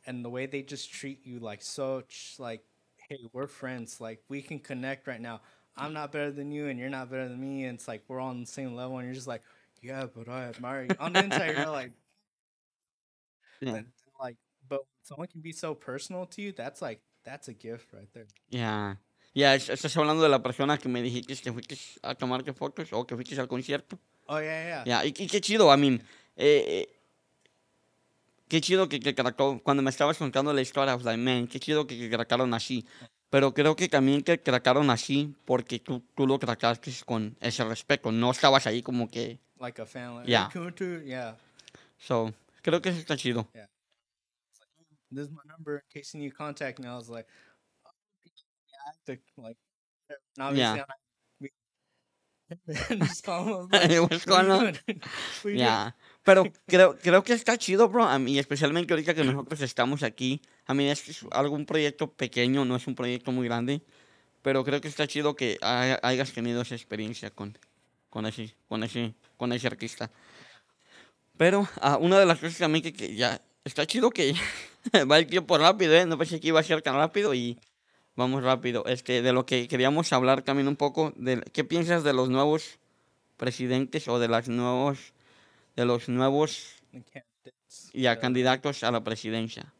[0.06, 2.62] and the way they just treat you like such like,
[3.08, 4.00] hey, we're friends.
[4.00, 5.40] Like we can connect right now.
[5.76, 7.64] I'm not better than you, and you're not better than me.
[7.64, 9.42] And it's like we're all on the same level, and you're just like,
[9.82, 10.96] yeah, but I admire you.
[10.98, 11.92] On the inside, you're like,
[13.60, 13.72] Yeah.
[13.72, 13.84] but,
[14.20, 14.38] like,
[14.68, 16.52] but someone can be so personal to you.
[16.52, 18.26] That's like that's a gift right there.
[18.50, 18.98] Ya.
[19.34, 22.88] Ya, es- estás hablando de la persona que me dijiste que fuiste a tomarte fotos
[22.92, 23.98] o que fuiste al concierto.
[24.26, 24.84] Oh yeah, yeah.
[24.84, 26.02] Ya, y, y qué chido, I mean,
[26.36, 26.88] eh, eh,
[28.48, 31.46] qué chido que, que craqueó- cuando me estabas contando la historia, I was like, man,
[31.48, 32.86] qué chido que, que cracaron así.
[33.28, 38.12] Pero creo que también que cracaron así porque tú, tú lo cracaste con ese respeto.
[38.12, 39.38] No estabas ahí como que...
[39.58, 39.84] Like a.
[39.84, 40.48] Like, Yeah.
[41.04, 41.36] Yeah.
[41.98, 42.32] So,
[42.66, 43.48] creo que eso está chido.
[45.12, 46.88] This is my number in case you need to contact me.
[46.88, 47.26] I was like,
[47.86, 47.90] oh,
[48.66, 49.56] yeah, the, like,
[50.36, 50.84] now Yeah.
[53.00, 53.68] just call him.
[53.72, 55.00] Like, What's "What are going you on?" doing?
[55.42, 58.04] What are you doing?" Ya, pero creo, creo que está chido, bro.
[58.04, 60.42] A mí, especialmente ahorita que nosotros estamos aquí.
[60.66, 63.80] A mí es algún proyecto pequeño, no es un proyecto muy grande.
[64.42, 67.56] Pero creo que está chido que hay- hayas tenido esa experiencia con,
[68.10, 70.10] con, ese, con, ese, con ese artista.
[71.36, 74.34] Pero ah, una de las cosas también que, que ya está chido que
[75.10, 76.06] va el tiempo rápido, ¿eh?
[76.06, 77.58] No pensé que iba a ser tan rápido y
[78.14, 78.84] vamos rápido.
[78.86, 82.78] Este, de lo que queríamos hablar también un poco, de, ¿qué piensas de los nuevos
[83.36, 85.12] presidentes o de las nuevos
[85.76, 86.76] de los nuevos
[87.92, 89.72] ya candidatos a la presidencia.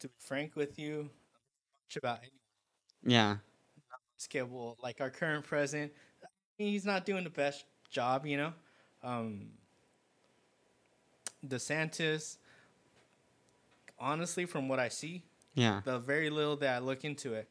[0.00, 1.10] To be frank with you,
[1.84, 2.18] much about
[3.04, 3.40] anyone.
[4.18, 5.92] Scalable, like our current president,
[6.58, 8.52] he's not doing the best job, you know.
[9.02, 9.50] Um,
[11.46, 12.38] DeSantis,
[13.98, 15.24] honestly, from what I see,
[15.54, 17.48] yeah, the very little that I look into it,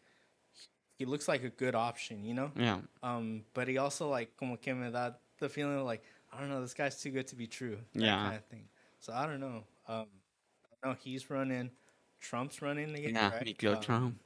[0.98, 2.52] he looks like a good option, you know.
[2.56, 6.40] ya, Um, but he also like como que me da the feeling of like I
[6.40, 7.78] don't know, this guy's too good to be true.
[8.00, 8.22] That Yeah.
[8.22, 8.70] kind of thing.
[9.00, 9.64] So I don't know.
[9.88, 10.08] Um,
[10.84, 11.72] I know he's running.
[12.20, 13.58] Trump's running again, ya, right?
[13.58, 14.20] tío Um, Trump.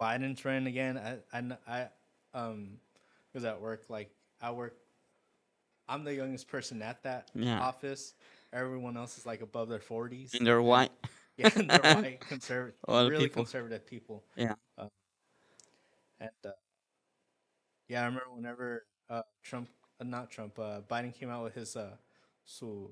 [0.00, 0.98] Biden's running again.
[0.98, 1.88] I I I
[2.38, 2.78] um
[3.32, 4.76] was at work like I work.
[5.88, 7.60] I'm the youngest person at that Yeah.
[7.60, 8.14] office.
[8.52, 10.34] Everyone else is like above their forties.
[10.34, 10.90] And they're white.
[11.38, 13.42] Yeah, they're white conservative, really people.
[13.44, 14.24] conservative people.
[14.36, 14.54] Yeah.
[14.78, 14.88] Uh,
[16.18, 16.50] and uh,
[17.88, 19.68] yeah, I remember whenever uh, Trump,
[20.00, 21.90] uh, not Trump, uh, Biden came out with his uh,
[22.46, 22.90] su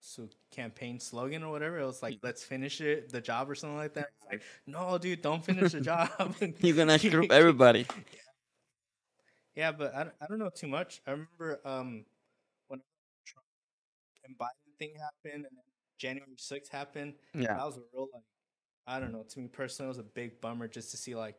[0.00, 1.78] su campaign slogan or whatever.
[1.78, 4.08] It was like, "Let's finish it, the job" or something like that.
[4.22, 6.08] It's like, no, dude, don't finish the job.
[6.60, 7.80] You're gonna screw everybody.
[7.80, 8.20] Yeah,
[9.72, 11.00] but I, don't- I don't know too much.
[11.06, 12.04] I remember um
[12.68, 12.80] when
[13.26, 13.46] Trump
[14.24, 15.64] and Biden thing happened and then
[15.98, 17.14] January 6th happened.
[17.34, 17.54] Yeah.
[17.54, 18.22] That was a real like
[18.86, 21.36] I don't know, to me personally it was a big bummer just to see like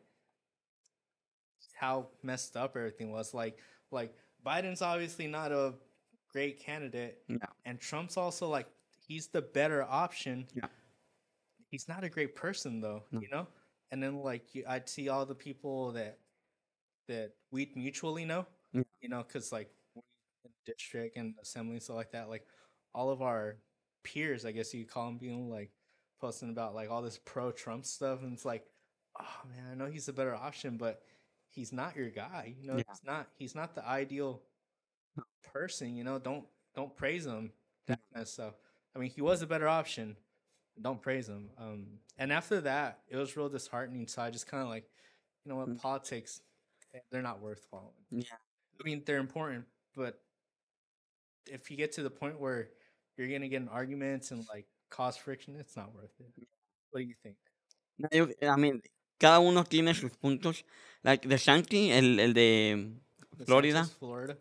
[1.74, 3.32] how messed up everything was.
[3.34, 3.58] Like
[3.90, 4.14] like
[4.46, 5.74] Biden's obviously not a
[6.32, 7.38] great candidate No.
[7.64, 8.66] and Trump's also like
[9.06, 10.46] he's the better option.
[10.54, 10.66] Yeah.
[11.70, 13.20] He's not a great person though, No.
[13.20, 13.46] you know?
[13.92, 16.18] And then like you, I'd see all the people that
[17.08, 18.82] that we mutually know, Yeah.
[19.00, 20.02] you know, because like we
[20.44, 22.46] in the district and assembly and stuff like that, like
[22.94, 23.56] all of our
[24.04, 25.70] peers, I guess you call them, being like
[26.20, 28.64] posting about like all this pro Trump stuff, and it's like,
[29.20, 31.02] oh man, I know he's a better option, but
[31.50, 32.54] he's not your guy.
[32.60, 32.84] You know, Yeah.
[32.88, 34.42] he's not he's not the ideal
[35.52, 35.96] person.
[35.96, 36.44] You know, don't
[36.74, 37.52] don't praise him.
[37.86, 38.54] That kind of stuff.
[38.94, 40.16] I mean, he was a better option.
[40.80, 41.50] Don't praise him.
[41.58, 41.86] Um,
[42.18, 44.06] and after that, it was real disheartening.
[44.06, 44.84] So I just kind of like,
[45.44, 45.80] you know what, Mm.
[45.80, 46.40] politics,
[47.10, 47.94] they're not worth following.
[48.10, 48.38] Yeah.
[48.80, 49.64] I mean, they're important,
[49.94, 50.20] but
[51.46, 52.68] if you get to the point where
[53.16, 56.46] you're gonna get in arguments and like cause friction, it's not worth it.
[56.90, 57.36] What do you think?
[58.42, 58.80] I mean,
[59.18, 60.62] cada uno tiene sus puntos.
[61.04, 62.90] Like the Shanti, el, el de
[63.36, 63.84] DeSantis, Florida.
[63.98, 64.36] Florida.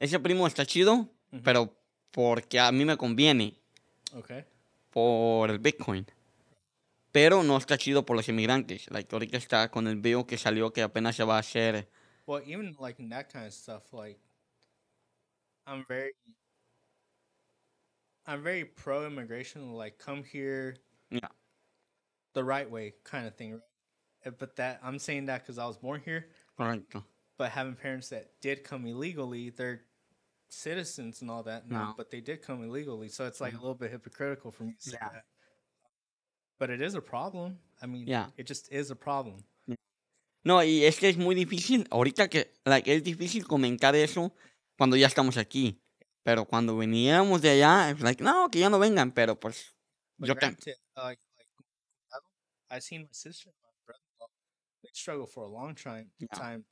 [0.00, 1.08] ese primo está chido,
[1.44, 1.74] pero
[2.12, 3.54] porque a mí me conviene
[4.14, 4.44] Okay.
[4.90, 6.04] por el Bitcoin.
[7.12, 8.88] Pero no está chido por los inmigrantes.
[8.90, 11.88] Like ahorita está con el video que salió que apenas se va a hacer.
[12.26, 14.20] Well, even like in that kind of stuff, like
[15.66, 16.12] I'm very,
[18.26, 19.74] I'm very pro immigration.
[19.74, 20.76] Like, come here,
[21.10, 21.28] Yeah.
[22.34, 23.60] the right way, kind of thing.
[24.24, 24.38] Right?
[24.38, 27.04] But that I'm saying that because I was born here, Correcto.
[27.38, 29.82] but having parents that did come illegally, they're
[30.48, 31.94] citizens and all that No.
[31.96, 34.90] but they did come illegally, so it's like a little bit hypocritical for me to
[34.90, 35.08] say Yeah.
[35.08, 35.24] that.
[36.60, 37.58] But it is a problem.
[37.82, 38.30] I mean, Yeah.
[38.36, 39.42] it just is a problem.
[40.44, 41.86] No, y es que es muy difícil.
[41.90, 44.32] Ahorita que like, es difícil comentar eso
[44.78, 45.80] cuando ya estamos aquí.
[46.22, 49.10] Pero cuando veníamos de allá, es like, no, que ya no vengan.
[49.12, 49.74] Pero pues,
[50.18, 51.48] But yo te- granted, uh, like, like
[52.70, 54.28] I don't- seen my sister and my brother-in-law,
[54.82, 56.28] they struggle for a long time, Yeah.
[56.38, 56.66] time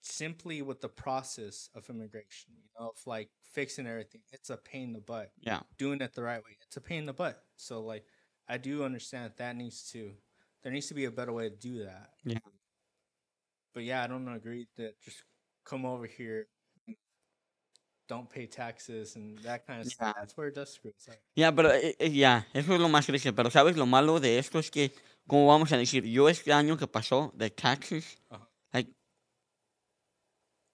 [0.00, 2.52] simply with the process of immigration.
[2.56, 4.22] You know, of like fixing everything.
[4.32, 5.32] It's a pain in the butt.
[5.40, 5.62] Yeah.
[5.76, 6.56] Doing it the right way.
[6.62, 7.44] It's a pain in the butt.
[7.56, 8.04] So like,
[8.52, 10.10] I do understand that, that needs to
[10.62, 12.10] there needs to be a better way to do that.
[12.24, 12.38] Yeah.
[13.74, 15.24] But yeah, I don't agree that just
[15.64, 16.46] come over here,
[18.08, 19.94] don't pay taxes and that kind of Yeah.
[19.94, 20.14] stuff.
[20.18, 21.16] That's where it does screw us up.
[21.34, 23.32] Ya, pero eh, eh, ya, eso es lo más triste.
[23.32, 24.92] Pero sabes, lo malo de esto es que,
[25.26, 28.46] como vamos a decir, yo este año que pasó de taxes, Ajá.
[28.72, 28.92] like,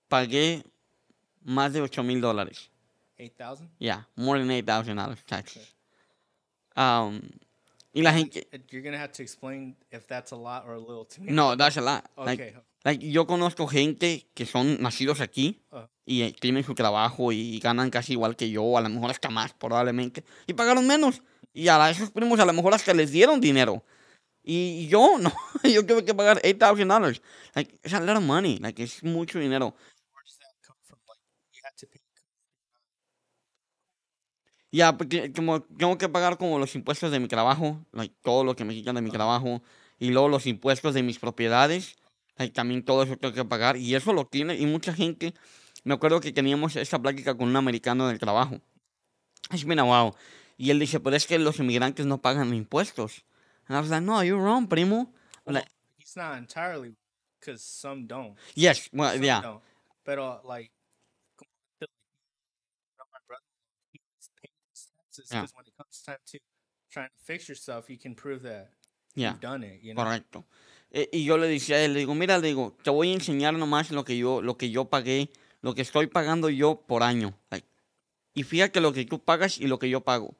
[0.09, 0.65] pagué
[1.45, 2.71] más de 8 mil dólares.
[3.19, 3.71] Eight thousand.
[3.79, 5.75] Yeah, more than $8,000 taxes.
[6.77, 7.21] Um,
[7.99, 11.05] y la gente, You're gonna have to explain if that's a lot or a little
[11.07, 11.33] to me.
[11.33, 12.05] no, that's a lot.
[12.17, 12.55] Like, Okay.
[12.85, 15.91] like, yo conozco gente que son nacidos aquí Ajá.
[16.07, 19.31] y eh, tienen su trabajo y ganan casi igual que yo, a lo mejor hasta
[19.31, 21.23] más probablemente, y pagaron menos.
[21.53, 23.83] Y a esos primos a lo mejor hasta les dieron dinero.
[24.45, 25.33] Y yo no,
[25.65, 27.21] yo tuve que pagar $8,000.
[27.55, 28.59] Like, it's a lot of money.
[28.61, 29.75] Like, es mucho dinero.
[30.13, 30.99] Where does that come from?
[31.09, 31.19] Like
[31.53, 32.01] you had to pay.
[34.71, 38.55] Ya, porque como tengo que pagar como los impuestos de mi trabajo, like, todo lo
[38.55, 39.63] que me quitan de mi trabajo,
[39.99, 41.97] y luego los impuestos de mis propiedades,
[42.37, 45.33] like, también todo eso tengo que pagar, y eso lo tiene, y mucha gente,
[45.85, 48.61] me acuerdo que teníamos esta plática con un americano del trabajo,
[49.51, 50.13] es been a while,
[50.59, 53.25] y él dice, pero es que los inmigrantes no pagan impuestos.
[53.69, 55.13] And I was like, no, you're wrong, primo.
[55.47, 56.95] Like, He's not entirely
[57.39, 58.35] because some don't.
[58.55, 59.63] yes, well, Some yeah, don't.
[60.07, 60.71] Uh, like,
[61.37, 63.43] como te- you know, my brother,
[63.93, 64.55] he's paying
[65.19, 65.41] his taxes Yeah.
[65.43, 66.39] because when it comes time to
[66.91, 68.71] trying to fix yourself, you can prove that
[69.15, 69.33] yeah.
[69.33, 69.83] you've done it.
[69.83, 70.05] You know.
[70.05, 70.45] Correcto.
[70.91, 73.15] Eh, y yo le decía a él, le digo, mira, le digo, te voy a
[73.15, 77.03] enseñar nomás lo que yo, lo que yo pagué, lo que estoy pagando yo por
[77.03, 77.39] año.
[77.51, 77.67] Like,
[78.35, 80.39] y fíjate lo que tú pagas y lo que yo pago.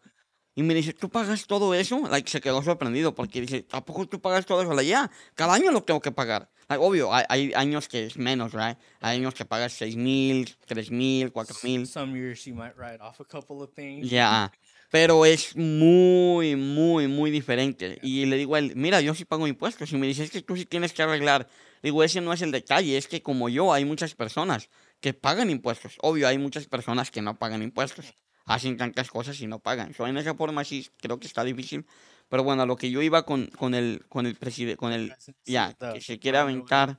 [0.55, 2.09] Y me dice, ¿tú pagas todo eso?
[2.09, 4.73] Like, se quedó sorprendido porque dice, ¿a poco tú pagas todo eso?
[4.75, 6.51] La ya, cada año lo tengo que pagar.
[6.69, 8.77] Like, obvio, hay, hay años que es menos, right?
[9.01, 11.87] Hay años que pagas seis mil, tres mil, cuatro mil.
[11.87, 14.11] Some years you might write off a couple of things.
[14.11, 14.51] Ya,
[14.91, 17.99] pero es muy, muy, muy diferente.
[18.03, 19.93] Y le digo a él, mira, yo sí pago impuestos.
[19.93, 21.49] Y me dice, es que tú sí tienes que arreglar.
[21.83, 24.71] Digo, ese no es el detalle, es que como yo, hay muchas personas
[25.01, 25.97] que pagan impuestos.
[26.01, 28.15] Obvio, hay muchas personas que no pagan impuestos.
[28.47, 29.93] Hacen tantas cosas y no pagan.
[29.95, 31.85] So, en esa forma sí creo que está difícil.
[32.31, 35.15] Pero bueno, a lo que yo iba con, con el, con el presidente, con el,
[35.45, 36.99] ya, the- que se the quiere aventar,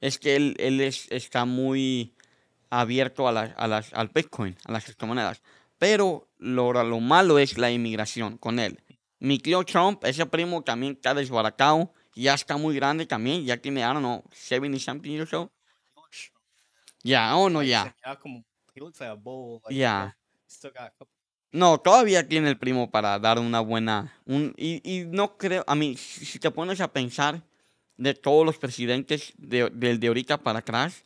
[0.00, 2.14] es que él, él es, está muy
[2.70, 5.42] abierto a, las, a las, al Bitcoin, a las criptomonedas.
[5.78, 8.82] Pero lo, lo malo es la inmigración con él.
[9.18, 13.80] Mi tío Trump, ese primo también está desbaratado, ya está muy grande también, ya tiene,
[13.80, 15.50] I don't know, 70 something years old.
[17.02, 17.84] Ya, oh no, ya.
[17.84, 19.60] se mira como- he looks like a bull.
[19.64, 20.16] Like, Yeah.
[20.46, 21.14] He's still got a couple.
[21.52, 24.12] No, todavía tiene el primo para dar una buena.
[24.24, 27.42] Un, y, y no creo, a mí, si si te pones a pensar
[27.96, 31.04] de todos los presidentes de, del de ahorita para atrás,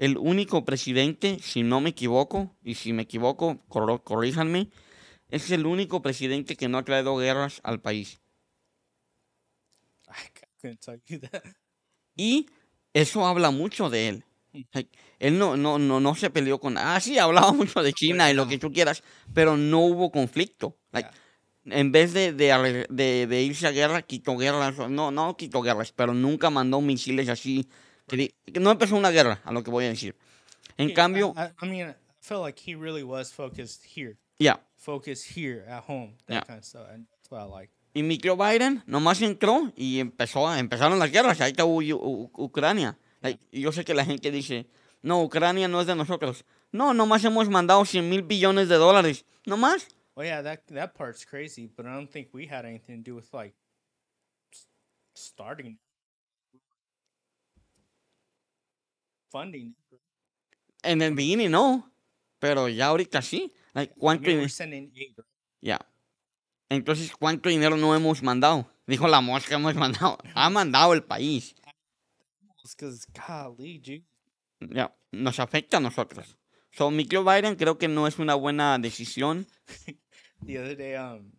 [0.00, 4.70] el único presidente, si no me equivoco, y si me equivoco, corro- corríjanme,
[5.30, 8.20] es el único presidente que no ha traído guerras al país.
[12.16, 12.46] Y
[12.92, 14.24] eso habla mucho de él.
[14.72, 14.90] Like,
[15.20, 16.76] él no, no, no, no se peleó con...
[16.76, 20.76] Ah, sí, hablaba mucho de China y lo que tú quieras, pero no hubo conflicto.
[20.92, 21.10] Like,
[21.66, 24.76] en vez de, de, de- de irse a guerra, quitó guerras.
[24.90, 27.68] No, no quitó guerras, pero nunca mandó misiles así.
[28.16, 30.14] Que no empezó una guerra, a lo que voy a decir.
[30.76, 34.58] En Yeah, cambio, I, I mean, I felt like he really was focused here, ya.
[34.76, 36.44] focused here at home, that Yeah.
[36.46, 37.70] kind of stuff, and that's what I like.
[37.94, 41.40] Y mi tío Biden nomás entró y empezó, empezaron las guerras.
[41.40, 42.96] Ahí está U- U- Ucrania.
[43.20, 44.66] Like, yo sé que la gente dice,
[45.02, 46.44] no, Ucrania no es de nosotros.
[46.72, 49.24] No, nomás hemos mandado 100 mil billones de dólares.
[49.44, 49.88] Nomás.
[50.14, 53.16] Well, yeah, that that part's crazy, but I don't think we had anything to do
[53.16, 53.54] with like
[55.14, 55.78] starting
[59.30, 59.74] funding.
[60.82, 61.90] En el beginning no.
[62.38, 63.52] Pero ya ahorita sí.
[63.74, 64.48] Like, I ¿cuánto mean,
[64.92, 65.24] dinero?
[65.60, 65.78] Ya.
[66.68, 68.70] Entonces, ¿cuánto dinero no hemos mandado?
[68.86, 70.18] Dijo la mosca, hemos mandado.
[70.34, 71.54] Ha mandado el país.
[74.60, 74.96] Ya.
[75.12, 76.36] Nos afecta a nosotros.
[76.72, 79.46] So, mi tío Biden creo que no es una buena decisión.
[80.46, 81.30] The other day, um,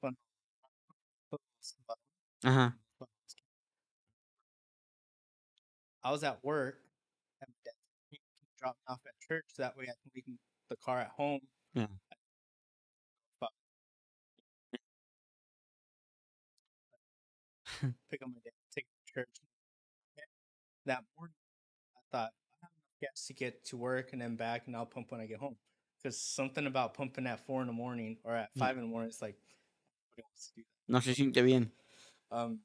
[0.00, 0.18] cuando-
[2.42, 2.76] Ajá.
[6.02, 6.83] I was at work.
[8.64, 9.44] And my dad he dropped me off at church.
[9.58, 10.24] That way, I can leave
[10.70, 11.40] the car at home.
[11.74, 11.86] Yeah.
[13.40, 13.50] But
[18.10, 19.28] pick up my dad, take him to church.
[20.86, 21.34] That morning,
[21.96, 24.86] I thought I have enough gas to get to work and then back, and I'll
[24.86, 25.56] pump when I get home.
[26.02, 28.58] Because something about pumping at four in the morning or at Mm.
[28.58, 30.92] five in the morning, it's like nobody wants to do that.
[30.92, 31.72] No se siente bien.
[32.30, 32.60] Um,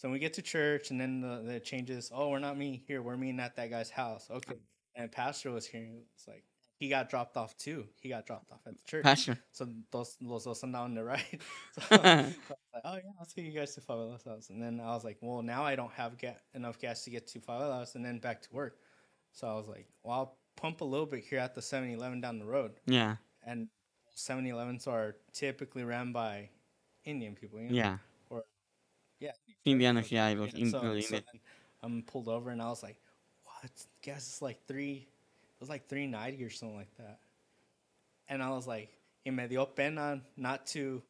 [0.00, 2.10] so we get to church, and then the, the changes.
[2.14, 3.02] Oh, we're not meeting here.
[3.02, 4.28] We're meeting at that guy's house.
[4.30, 4.54] Okay.
[4.96, 5.86] And pastor was here.
[6.14, 6.42] It's like
[6.78, 7.84] he got dropped off too.
[8.00, 9.02] He got dropped off at the church.
[9.02, 9.38] Pastor.
[9.52, 11.40] So those los dos andaban on the right.
[11.74, 14.48] So, so I was like, oh yeah, I'll take you guys to Favela's house.
[14.48, 17.26] And then I was like, well, now I don't have ga- enough gas to get
[17.28, 18.78] to Favela's and then back to work.
[19.32, 22.38] So I was like, well, I'll pump a little bit here at the 7-Eleven down
[22.38, 22.72] the road.
[22.86, 23.68] Yeah, And
[24.16, 26.48] 7-Elevens are typically ran by
[27.04, 27.60] Indian people.
[27.60, 27.74] You know?
[27.74, 27.98] yeah.
[29.66, 29.74] Or yeah.
[29.74, 31.20] Indianos, yeah, y los so, so
[31.82, 32.96] I'm pulled over and I was like,
[33.44, 33.70] "What?
[34.02, 35.06] Gas is like three.
[35.06, 37.18] It was like three ninety or something like that."
[38.28, 38.90] And I was like,
[39.24, 41.02] "Y me dio pena not to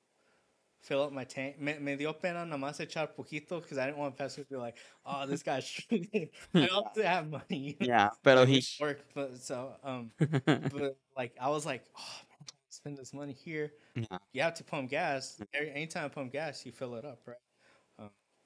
[0.80, 1.60] fill up my tank.
[1.60, 4.56] Me, me dio pena nada más echar poquito because I didn't want Pastor to be
[4.56, 5.80] like, oh, this guy's.
[5.90, 7.76] I to have money.
[7.80, 8.76] yeah, like, he's.
[8.80, 13.72] work, but so um, but like I was like, oh, man, spend this money here
[13.94, 14.18] yeah.
[14.32, 15.40] you have to pump gas.
[15.52, 17.36] Every, anytime I pump gas, you fill it up, right?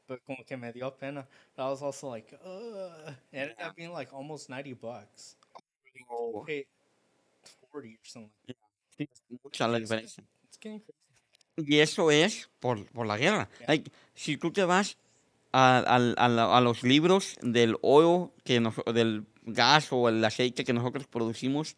[0.07, 1.27] But como que me dio pena.
[1.57, 5.37] I was also like, uh, it ended up being like almost 90 bucks.
[6.11, 6.45] Oh.
[6.47, 6.67] Paid
[7.73, 8.31] 40 or something.
[8.47, 8.59] like
[8.97, 9.09] Sí,
[9.43, 9.81] mucha la that.
[9.81, 10.25] diferencia.
[10.47, 10.93] It's getting crazy.
[11.57, 13.49] Y eso es por, por la guerra.
[13.61, 13.67] Yeah.
[13.69, 14.97] Like, si tú te vas
[15.53, 15.99] a, a
[16.29, 21.07] la- a los libros del oil, que nos- del gas o el aceite que nosotros
[21.07, 21.77] producimos,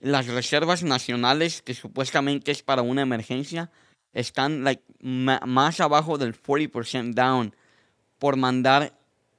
[0.00, 3.70] las reservas nacionales, que supuestamente es para una emergencia,
[4.12, 7.54] están like, más abajo del 40% down
[8.18, 8.92] por mandar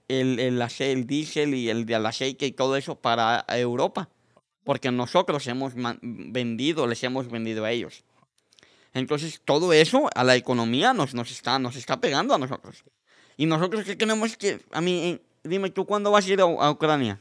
[0.08, 4.10] el, el, el diésel y el, del aceite y todo eso para Europa.
[4.64, 8.04] Porque nosotros hemos vendido, les hemos vendido a ellos.
[8.94, 12.84] Entonces, todo eso a la economía nos, nos, está, nos está pegando a nosotros.
[13.38, 14.60] Y nosotros que tenemos que...
[14.72, 17.20] A mí, eh, dime tú, ¿cuándo vas a ir a, a Ucrania?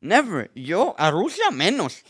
[0.00, 0.50] Never.
[0.54, 2.02] Yo a Rusia menos.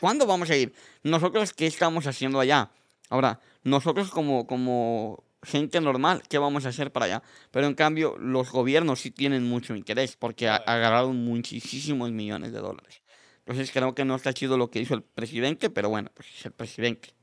[0.00, 0.72] ¿Cuándo vamos a ir?
[1.02, 2.70] Nosotros, ¿qué estamos haciendo allá?
[3.10, 7.22] Ahora, nosotros como, como gente normal, ¿qué vamos a hacer para allá?
[7.50, 13.02] Pero en cambio, los gobiernos sí tienen mucho interés porque agarraron muchísimos millones de dólares.
[13.40, 16.46] Entonces creo que no está chido lo que hizo el presidente, pero bueno, pues es
[16.46, 17.14] el presidente.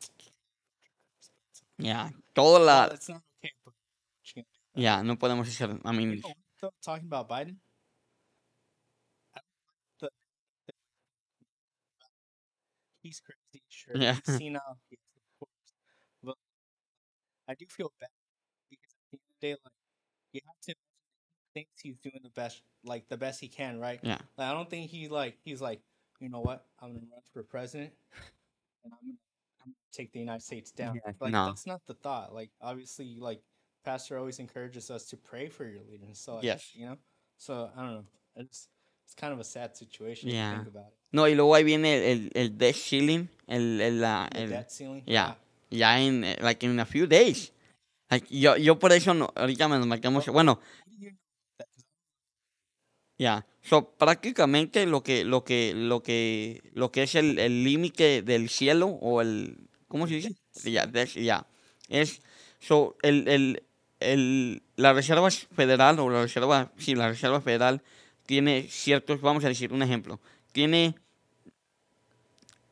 [1.78, 3.00] Ya, toda Well, la...
[3.08, 3.24] gonna
[4.74, 5.70] Ya, no podemos hacer...
[5.70, 6.22] I mean,
[6.82, 7.60] talking about Biden,
[13.06, 13.94] he's crazy, sure.
[13.96, 14.16] Yeah.
[14.26, 14.80] He's senile,
[17.48, 18.10] I do feel bad
[18.70, 19.74] because at the end of the day, like
[20.34, 20.76] you have to
[21.54, 24.00] think he's doing the best, like the best he can, right?
[24.04, 25.82] yeah, Like I don't think he like he's like,
[26.20, 27.92] you know what, I'm gonna run for president,
[28.84, 29.18] and I'm gonna,
[29.64, 30.96] I'm gonna take the United States down.
[31.06, 31.46] Yeah, Like no.
[31.48, 32.34] that's not the thought.
[32.34, 33.42] Like obviously, like
[33.84, 36.72] pastor always encourages us to pray for your leader so Yes.
[36.74, 36.98] you know.
[37.38, 38.06] So I don't know.
[38.38, 38.68] It's
[39.06, 40.50] it's kind of a sad situation Yeah.
[40.52, 40.94] you think about it.
[41.12, 44.50] No, y luego ahí viene el, el, el debt ceiling, el, el, la- The el-
[44.50, 45.04] debt ceiling.
[45.06, 45.38] ya,
[45.76, 47.54] ya en, eh, like, in a few days.
[48.10, 50.60] Like, yo, yo por eso, no, ahorita me marcamos, bueno,
[53.18, 58.22] ya, so, prácticamente lo que, lo que, lo que, lo que es el el límite
[58.22, 59.58] del cielo, o el,
[59.88, 60.36] ¿cómo se dice?
[60.64, 61.48] Ya, des- ya,
[61.90, 62.22] es,
[62.60, 63.64] so, el, el,
[64.02, 67.82] el, la Reserva Federal, o la Reserva, sí, la Reserva Federal
[68.26, 70.20] tiene ciertos, vamos a decir, un ejemplo,
[70.52, 70.96] tiene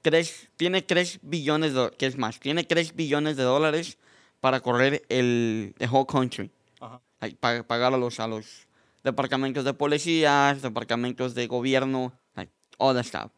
[0.04, 2.40] tres, tiene 3 billones, de, ¿qué es más?
[2.40, 3.98] Tiene 3 billones de dólares
[4.40, 6.52] para correr el the whole country.
[6.80, 7.02] Ajá.
[7.22, 8.68] Like, pa- pagar a los, a los
[9.04, 13.32] departamentos de policías, departamentos de gobierno, like, all that stuff.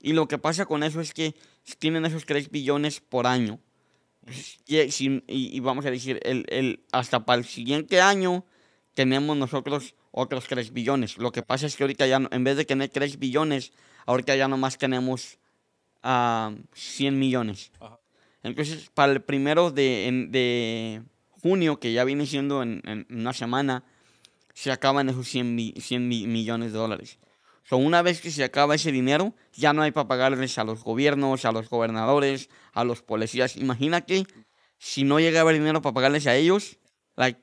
[0.00, 1.34] Y lo que pasa con eso es que
[1.78, 3.58] tienen esos 3 billones por año.
[4.66, 8.44] Y, y- y vamos a decir, el, el, hasta para el siguiente año
[8.94, 11.18] tenemos nosotros otros 3 billones.
[11.18, 13.72] Lo que pasa es que ahorita ya, en vez de tener 3 billones,
[14.06, 15.38] ahorita ya nomás tenemos
[16.02, 17.70] ah, 100 millones.
[17.80, 17.98] Ajá.
[18.42, 21.02] Entonces, para el primero de, en- de
[21.42, 23.84] junio, que ya viene siendo en, en una semana,
[24.54, 27.18] se acaban esos 100, mi- 100 mi- millones de dólares.
[27.64, 30.82] So, una vez que se acaba ese dinero, ya no hay para pagarles a los
[30.82, 33.56] gobiernos, a los gobernadores, a los policías.
[33.56, 34.26] Imagínate
[34.78, 36.78] si no llega a haber dinero para pagarles a ellos,
[37.16, 37.40] like,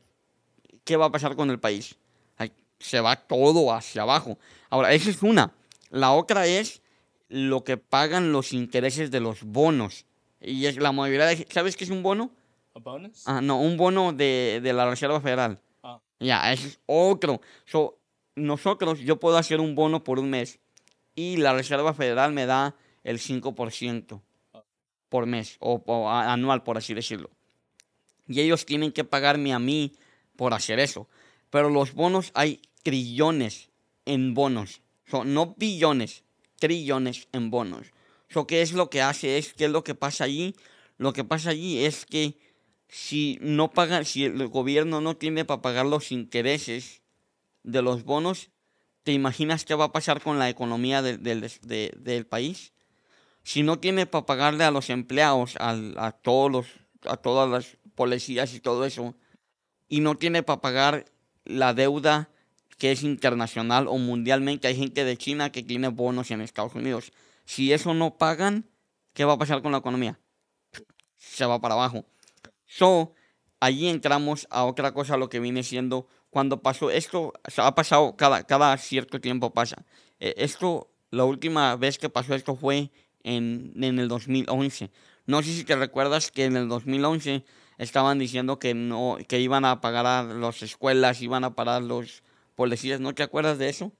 [0.84, 1.96] ¿qué va a pasar con el país?
[2.38, 4.38] Like, se va todo hacia abajo.
[4.70, 5.54] Ahora, esa es una.
[5.90, 6.82] La otra es
[7.30, 10.06] lo que pagan los intereses de los bonos.
[10.42, 11.48] Y es la mayoría de...
[11.50, 12.32] ¿Sabes qué es un bono?
[12.76, 13.24] A bonus?
[13.26, 15.60] Ah, no, un bono de, de la Reserva Federal.
[15.84, 16.00] Ah.
[16.20, 17.42] Ya, ese es otro.
[17.66, 17.98] So,
[18.36, 20.60] nosotros, yo puedo hacer un bono por un mes
[21.16, 24.22] y la Reserva Federal me da el 5%
[24.54, 24.64] Ah.
[25.10, 27.30] por mes o, anual, por así decirlo.
[28.28, 29.94] Y ellos tienen que pagarme a mí
[30.36, 31.08] por hacer eso.
[31.50, 33.70] Pero los bonos, hay trillones
[34.06, 34.82] en bonos.
[35.06, 36.24] So, no billones,
[36.60, 37.88] trillones en bonos.
[38.30, 39.38] So, ¿Qué es lo que hace?
[39.38, 40.56] Es, ¿Qué es lo que pasa allí?
[40.98, 42.38] Lo que pasa allí es que
[42.88, 47.02] si no pagan, si el gobierno no tiene para pagar los intereses
[47.64, 48.50] de los bonos,
[49.04, 52.74] ¿te imaginas qué va a pasar con la economía del, de- del país?
[53.44, 56.66] Si no tiene para pagarle a los empleados, al- a, todos los,
[57.06, 59.16] a todas las policías y todo eso,
[59.88, 61.06] y no tiene para pagar
[61.46, 62.30] la deuda
[62.80, 67.12] que es internacional o mundialmente, hay gente de China que tiene bonos en Estados Unidos.
[67.46, 68.66] Si eso no pagan,
[69.14, 70.18] ¿qué va a pasar con la economía?
[71.18, 72.06] Se va para abajo.
[72.66, 73.14] So,
[73.60, 78.16] allí entramos a otra cosa, lo que viene siendo cuando pasó esto, o ha pasado
[78.16, 79.86] cada, cada cierto tiempo pasa.
[80.22, 82.92] Eh, esto, la última vez que pasó esto fue
[83.24, 84.90] en, en el 2011.
[85.26, 87.44] No sé si te recuerdas que en el 2011
[87.78, 92.24] estaban diciendo que no, que iban a pagar a las escuelas, iban a parar los
[92.60, 93.00] policías.
[93.00, 93.94] ¿No te acuerdas de eso?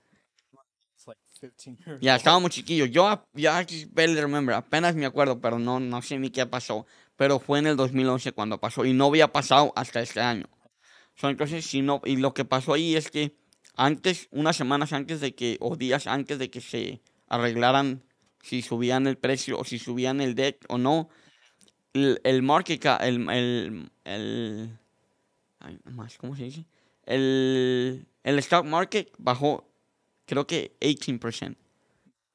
[0.94, 2.02] It's like 15 years.
[2.02, 2.90] Ya estábamos chiquillos.
[2.92, 6.86] Yo ya barely remember, apenas me acuerdo, pero no, no sé ni qué pasó.
[7.16, 10.50] Pero fue en el 2011 cuando pasó y no había pasado hasta este año.
[11.16, 13.34] So, entonces, si no, y lo que pasó ahí es que
[13.76, 18.04] antes, unas semanas antes de que, o días antes de que se arreglaran
[18.42, 21.08] si subían el precio o si subían el debt o no,
[21.94, 24.80] el, el market, el, el, el,
[26.18, 26.66] ¿cómo se dice?
[27.06, 29.70] El, el stock market bajó,
[30.26, 31.56] creo que 18%.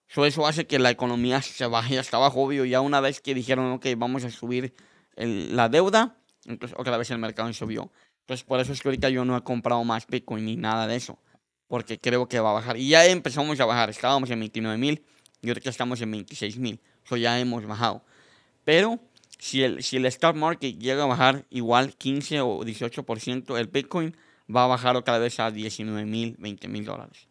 [0.09, 2.64] So, eso hace que la economía se baje hasta abajo, obvio.
[2.64, 4.74] Ya una vez que dijeron, ok, vamos a subir
[5.16, 7.91] el- la deuda, entonces otra vez el mercado subió.
[8.20, 10.97] Entonces, por eso es que ahorita yo no he comprado más Bitcoin ni nada de
[10.97, 11.18] eso.
[11.66, 12.76] Porque creo que va a bajar.
[12.76, 13.91] Y ya empezamos a bajar.
[13.91, 15.05] Estábamos en 29 mil
[15.43, 16.80] y ahorita estamos en 26 mil.
[17.05, 18.05] So, ya hemos bajado.
[18.64, 19.01] Pero
[19.39, 24.16] si el, si el stock market llega a bajar igual 15 o 18%, el Bitcoin
[24.49, 27.26] va a bajar otra vez a 19 mil, 20 mil dólares.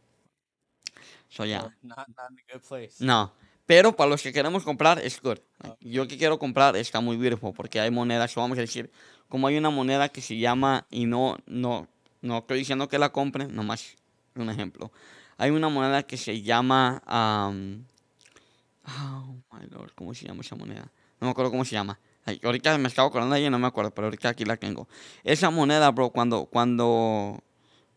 [1.29, 1.61] So, ya.
[1.61, 3.03] So, not, not in a good place.
[3.03, 3.33] No,
[3.65, 5.39] pero para los que queremos comprar es good.
[5.79, 8.91] Yo que quiero comprar está muy beautiful porque hay monedas, vamos a decir,
[9.29, 11.87] como hay una moneda que se llama y no no
[12.21, 13.95] no estoy diciendo que la compren, nomás
[14.35, 14.91] un ejemplo.
[15.37, 17.83] Hay una moneda que se llama um,
[18.85, 20.91] oh my lord, ¿cómo se llama esa moneda?
[21.19, 21.99] No me acuerdo cómo se llama.
[22.25, 24.87] Ay, ahorita me estaba acordando ella, no me acuerdo, pero ahorita aquí la tengo.
[25.23, 27.43] Esa moneda, bro, cuando cuando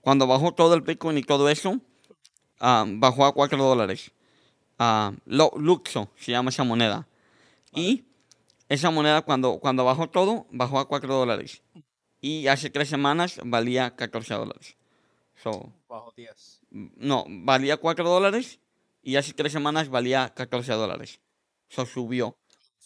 [0.00, 1.80] cuando bajó todo el Bitcoin y todo eso,
[2.60, 4.12] ah, bajó a 4 dólares.
[5.24, 7.08] Lo- Luxo se llama esa moneda.
[7.72, 8.04] Y
[8.68, 11.62] esa moneda cuando, cuando bajó todo, bajó a 4 dólares.
[12.20, 14.76] Y hace tres semanas valía 14 dólares.
[15.42, 16.60] So, Bajo 10.
[16.70, 18.58] no, valía 4 dólares
[19.02, 21.20] y hace tres semanas valía 14 dólares.
[21.68, 22.36] So, subió.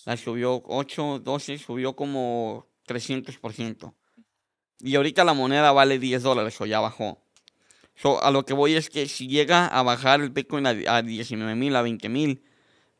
[0.07, 3.95] La subió 8, 12, subió como 300%.
[4.81, 7.23] Y ahorita la moneda vale 10 dólares o ya bajó.
[7.95, 11.03] So, a lo que voy es que si llega a bajar el Bitcoin a, a
[11.03, 12.43] 19 mil, a 20 mil,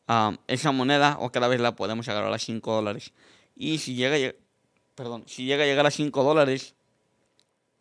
[0.07, 3.11] um, esa moneda otra vez la podemos agarrar a 5 dólares.
[3.55, 4.35] Y si llega,
[4.93, 6.75] perdón, si llega a llegar a 5 dólares,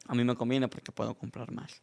[0.07, 1.83] a mí me conviene porque puedo comprar más.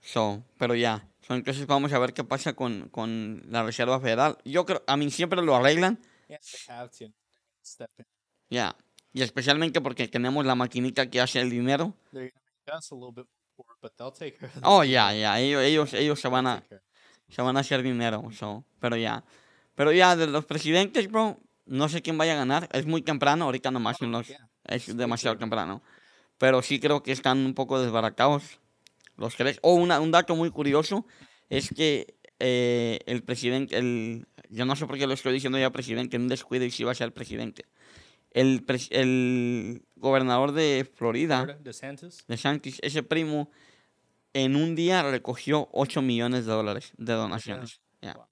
[0.00, 1.06] So, pero ya.
[1.20, 4.36] So, entonces vamos a ver qué pasa con, con la Reserva Federal.
[4.44, 6.00] Yo creo, a mí siempre lo arreglan.
[6.30, 7.12] Yeah, they have to
[7.62, 8.06] step in.
[8.48, 8.76] Ya.
[9.12, 11.94] Y especialmente porque tenemos la maquinita que hace el dinero.
[12.12, 14.84] They're gonna make us a little bit more poor, but they'll take care of Oh,
[14.84, 15.40] ya, ya.
[15.40, 16.62] Ellos, ellos, ellos se van a,
[17.28, 18.30] se van a hacer dinero.
[18.32, 19.24] So, pero ya.
[19.74, 22.68] Pero ya, de los presidentes, bro, no sé quién vaya a ganar.
[22.72, 23.46] Es muy temprano.
[23.46, 24.48] Ahorita nomás son los, yeah.
[24.64, 25.82] es demasiado temprano.
[26.38, 28.60] Pero sí creo que están un poco desbaratados
[29.16, 29.58] los tres.
[29.62, 31.04] O una- un dato muy curioso
[31.48, 35.70] es que eh, el presidente, el, yo no sé por qué lo estoy diciendo ya
[35.70, 37.64] presidente, en un descuido y si va a ser presidente.
[38.32, 42.24] El, pres- el gobernador de Florida, DeSantis.
[42.28, 43.50] de Santis, ese primo,
[44.32, 47.80] en un día recogió 8 millones de dólares de donaciones.
[48.02, 48.14] Ya.
[48.14, 48.26] Wow.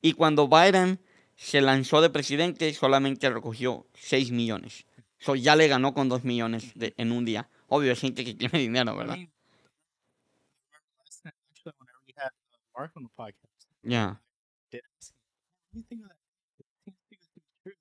[0.00, 1.00] Y cuando Biden
[1.36, 4.86] se lanzó de presidente, solamente recogió 6 millones.
[5.18, 7.48] So, ya le ganó con 2 millones de- en un día.
[7.68, 9.16] Obvio, es gente que tiene dinero, ¿verdad?
[9.16, 9.30] mean,
[13.84, 14.23] last
[15.74, 16.16] what do you think of that?
[17.10, 17.72] Seems to be true.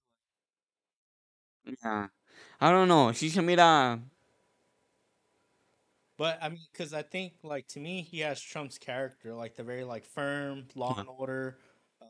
[1.84, 2.08] ya.
[2.60, 3.12] I don't know.
[3.12, 4.00] Se mira.
[6.18, 9.64] But I mean, because I think, like, to me, he has Trump's character, like the
[9.64, 11.58] very like firm, law and order,
[12.02, 12.06] uh,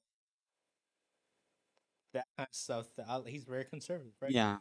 [2.13, 2.87] that kind of stuff.
[2.97, 4.31] That I, he's very conservative, right?
[4.31, 4.57] Ya.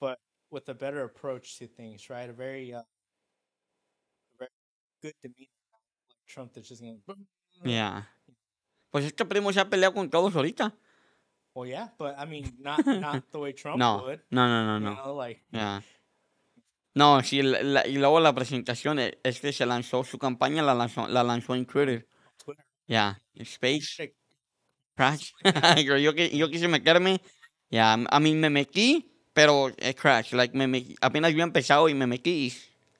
[0.00, 0.18] But
[0.50, 2.30] with a better approach to things, right?
[2.30, 2.82] A very, uh,
[4.38, 4.50] very
[5.02, 6.96] good demeanor, like Trump that's just gonna.
[7.64, 8.02] Ya.
[8.90, 10.74] Pues este primo se ha peleado con todos ahorita.
[11.54, 14.02] Well, yeah, but I mean, not not the way Trump No.
[14.04, 14.20] would.
[14.30, 15.02] No, no, no, You no.
[15.02, 15.82] know, like Ya.
[16.94, 20.74] No, sí, la- la- y luego la presentación, eh, este se lanzó, su campaña la
[20.74, 22.08] lanzó, la lanzó en Twitter.
[22.44, 22.64] Twitter.
[22.86, 23.20] Ya.
[23.34, 24.14] Space.
[24.96, 25.32] Crash.
[25.86, 27.20] Yo- yo, yo quise meterme.
[27.70, 30.32] Ya, a mí me metí, pero eh, crash.
[30.34, 32.52] Like, me, me- apenas había empezado y me metí y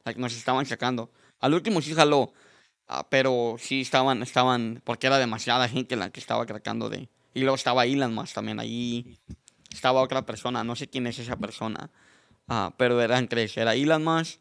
[0.05, 1.11] like, nos estaban sacando.
[1.41, 2.32] Al último sí jaló.
[2.93, 7.09] Ah, pero sí estaban, estaban, porque era demasiada gente la que estaba tratando de...
[7.34, 9.16] Y luego estaba Elon Musk también allí.
[9.72, 11.88] Estaba otra persona, no sé quién es esa persona.
[12.49, 13.57] Ah, pero eran tres.
[13.57, 14.41] Era Elon Musk,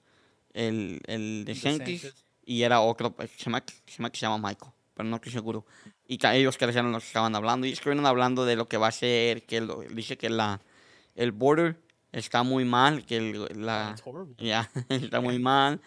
[0.53, 2.25] el, el DeSantis, DeSantis.
[2.43, 5.31] y era otro, pues, se me, se me- que se llama Michael, pero no estoy
[5.31, 5.63] seguro.
[6.07, 7.67] Y que ellos que eran los que estaban hablando.
[7.67, 10.59] Y estuvieron hablando de lo que va a ser, que lo- dice que la,
[11.13, 11.79] el border
[12.11, 13.91] está muy mal, que el- la...
[14.39, 15.79] Ya, está muy mal.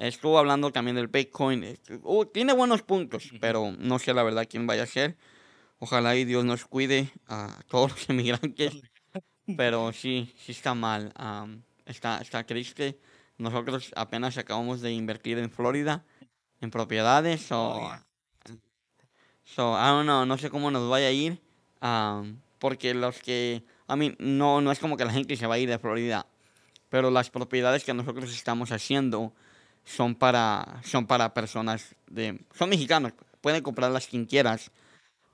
[0.00, 1.62] Estuvo hablando también del Bitcoin.
[1.62, 5.18] Estu- uh, tiene buenos puntos, pero no sé la verdad quién vaya a ser.
[5.78, 8.80] Ojalá y Dios nos cuide a todos los inmigrantes.
[9.56, 11.12] Pero sí, sí está mal.
[11.84, 12.98] está, está triste.
[13.36, 16.04] Nosotros apenas acabamos de invertir en Florida,
[16.62, 17.42] en propiedades.
[17.42, 17.92] So, Oh,
[19.44, 21.40] so, I don't know, no sé cómo nos vaya a ir.
[22.58, 25.58] porque los que, I mean, no, no es como que la gente se va a
[25.58, 26.26] ir de Florida.
[26.88, 29.32] Pero las propiedades que nosotros estamos haciendo
[29.84, 33.12] son para, son para personas de, son mexicanos.
[33.40, 34.70] Pueden comprarlas quien quieras.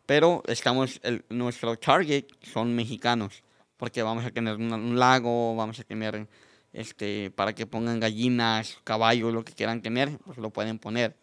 [0.06, 3.42] Pero estamos, el- nuestro target son mexicanos.
[3.76, 6.26] Porque vamos a tener un, un lago, vamos a tener,
[6.72, 11.16] este, para que pongan gallinas, caballos, lo que quieran tener, pues lo pueden poner.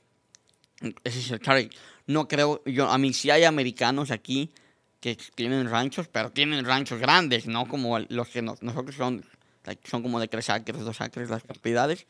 [1.03, 1.71] Ese es el target.
[2.07, 4.51] No creo, yo, a mí sí hay americanos aquí
[4.99, 9.25] que tienen ranchos, pero tienen ranchos grandes, no como los que nos- nosotros son,
[9.83, 12.05] son como de tres acres, dos acres las propiedades.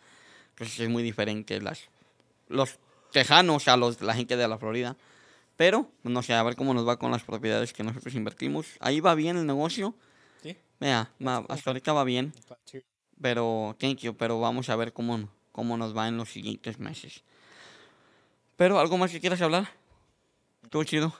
[0.54, 1.90] Entonces es muy diferente las,
[2.48, 2.80] los
[3.12, 4.96] tejanos a los, la gente de la Florida.
[5.56, 8.68] Pero, no sé, a ver cómo nos va con las propiedades que nosotros invertimos.
[8.80, 9.94] Ahí va bien el negocio.
[10.42, 10.58] Sí.
[10.80, 12.34] Vea, va- hasta ahorita va bien.
[13.22, 17.24] Pero, thank you, pero vamos a ver cómo, cómo nos va en los siguientes meses.
[18.58, 19.70] Pero, ¿algo más que quieras hablar?
[20.64, 21.14] Estuvo chido.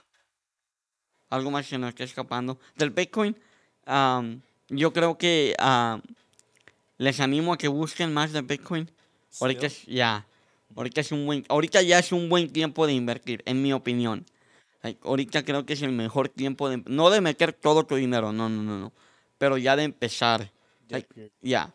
[1.30, 2.58] Algo más que nos esté escapando.
[2.76, 3.36] Del Bitcoin,
[3.86, 6.02] am, yo creo que am,
[6.98, 8.90] les animo a que busquen más de Bitcoin.
[9.40, 10.26] Ahorita es, ya,
[10.76, 14.24] ahorita es un buen, ahorita ya es un buen tiempo de invertir, en mi opinión.
[14.82, 18.32] Like, ahorita creo que es el mejor tiempo de, no de meter todo tu dinero,
[18.32, 18.92] no, no, no, no,
[19.38, 20.50] pero ya de empezar.
[21.40, 21.72] Ya,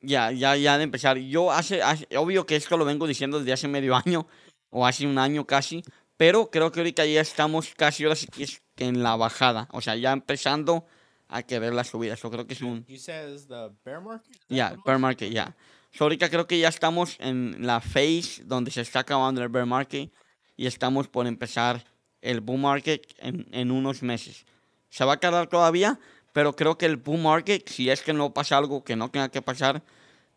[0.00, 1.18] ya, ya, ya de empezar.
[1.18, 4.26] Yo hace, hace- obvio que esto lo vengo diciendo desde hace medio año
[4.70, 5.82] o hace un año casi,
[6.16, 9.82] pero creo que ahorita ya estamos casi ahora sí que que en la bajada, o
[9.82, 10.86] sea, ya empezando
[11.28, 12.14] a querer la subida.
[12.14, 14.36] Yo creo que es un, You said the bear market?
[14.48, 15.54] It bear market, ya.
[15.92, 19.66] So, ahorita creo que ya estamos en la phase donde se está acabando el bear
[19.66, 20.12] market
[20.56, 21.84] y estamos por empezar
[22.22, 24.44] el bull market en, en unos meses.
[24.88, 25.98] Se va a quedar todavía,
[26.32, 29.30] pero creo que el bull market, si es que no pasa algo que no tenga
[29.30, 29.82] que pasar,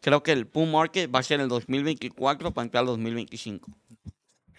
[0.02, 3.70] creo que el bull market va a ser el 2024 para entrar al 2025.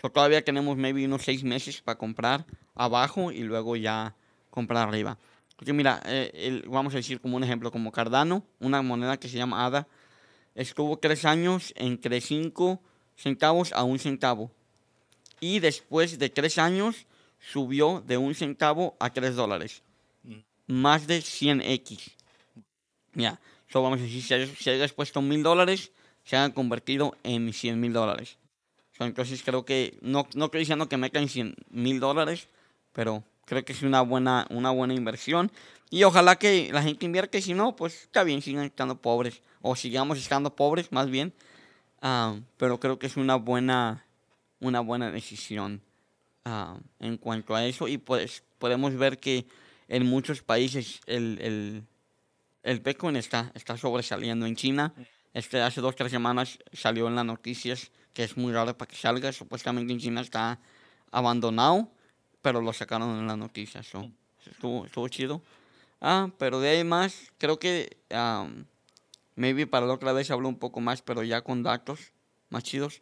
[0.01, 4.15] So, todavía tenemos maybe unos seis meses para comprar abajo y luego ya
[4.51, 5.19] comprar arriba.
[5.57, 9.29] Porque mira, eh, el- vamos a decir como un ejemplo, como Cardano, una moneda que
[9.29, 9.89] se llama ADA,
[10.55, 12.81] estuvo tres años entre 5
[13.17, 14.51] centavos a un centavo.
[15.41, 17.07] Y después de tres años
[17.39, 19.83] subió de un centavo a 3 dólares.
[20.23, 20.39] Mm.
[20.67, 22.13] Más de 100x.
[23.15, 25.93] Ya, so vamos a decir, si hayas, si hayas puesto mil dólares,
[26.25, 28.39] se han convertido en 100 mil dólares.
[28.97, 32.49] So, entonces creo que, no, no estoy diciendo que metan 100 mil dólares,
[32.93, 35.51] pero creo que es una buena, una buena inversión.
[35.91, 39.43] Y ojalá que la gente invierta, y si no, pues está bien, sigan estando pobres.
[39.67, 41.33] O sigamos estando pobres, más bien.
[42.03, 44.05] Ah, pero creo que es una buena,
[44.61, 45.81] una buena decisión
[46.45, 47.89] ah, en cuanto a eso.
[47.89, 49.47] Y pues podemos ver que
[49.89, 51.83] en muchos países el, el,
[52.63, 54.45] el Bitcoin está, está sobresaliendo.
[54.45, 54.93] En China,
[55.33, 58.97] este, hace dos tres semanas salió en las noticias que es muy raro para que
[58.97, 59.33] salga.
[59.33, 60.61] Supuestamente en China está
[61.11, 61.89] abandonado,
[62.43, 63.87] pero lo sacaron en las noticias.
[63.87, 64.11] so,
[64.45, 65.41] estuvo, estuvo chido.
[66.03, 68.67] Ah, pero de ahí más, creo que am,
[69.37, 72.13] maybe para la otra vez hablo un poco más, pero ya con datos
[72.51, 73.01] más chidos.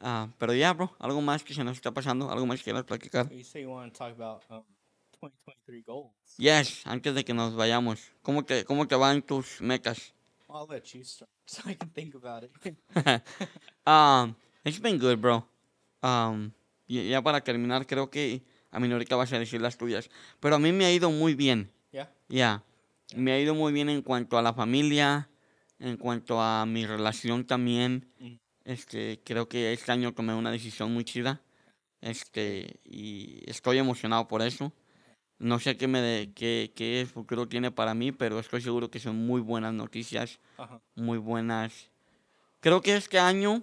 [0.00, 2.84] Ah, pero ya, bro, algo más que se nos está pasando, algo más que quieras
[2.84, 3.30] platicar.
[3.30, 4.64] You say you want to talk about um,
[5.20, 6.12] 2023 goals.
[6.38, 10.14] Yes, antes de que nos vayamos, ¿cómo te, cómo te van tus metas?
[10.48, 12.50] I'll let you start so I can think about it.
[13.86, 14.34] um,
[14.64, 15.46] it's been good, bro.
[16.02, 16.52] Um,
[16.86, 20.08] y ya para terminar, creo que a mí ahorita vas a decir las tuyas,
[20.40, 21.70] pero a mí me ha ido muy bien.
[21.92, 22.10] yeah.
[22.28, 22.62] Ya,
[23.14, 25.28] me ha ido muy bien en cuanto a la familia,
[25.80, 28.06] en cuanto a mi relación también.
[28.18, 28.34] Mm.
[28.64, 31.40] Este, creo que este año tomé una decisión muy chida.
[32.00, 34.72] Este, y estoy emocionado por eso.
[35.38, 39.00] No sé qué me de, qué, qué futuro tiene para mí, pero estoy seguro que
[39.00, 40.38] son muy buenas noticias,
[40.94, 41.90] muy buenas.
[42.60, 43.62] Creo que este año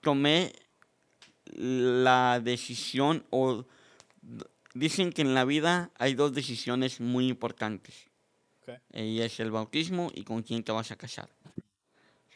[0.00, 0.52] tomé
[1.46, 3.66] la decisión o
[4.72, 8.09] dicen que en la vida hay dos decisiones muy importantes.
[8.62, 8.76] Okay.
[8.92, 11.28] Y es el bautismo y con quién te vas a casar.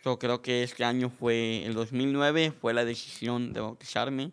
[0.05, 4.33] Yo creo que este año fue, el 2009 fue la decisión de bautizarme.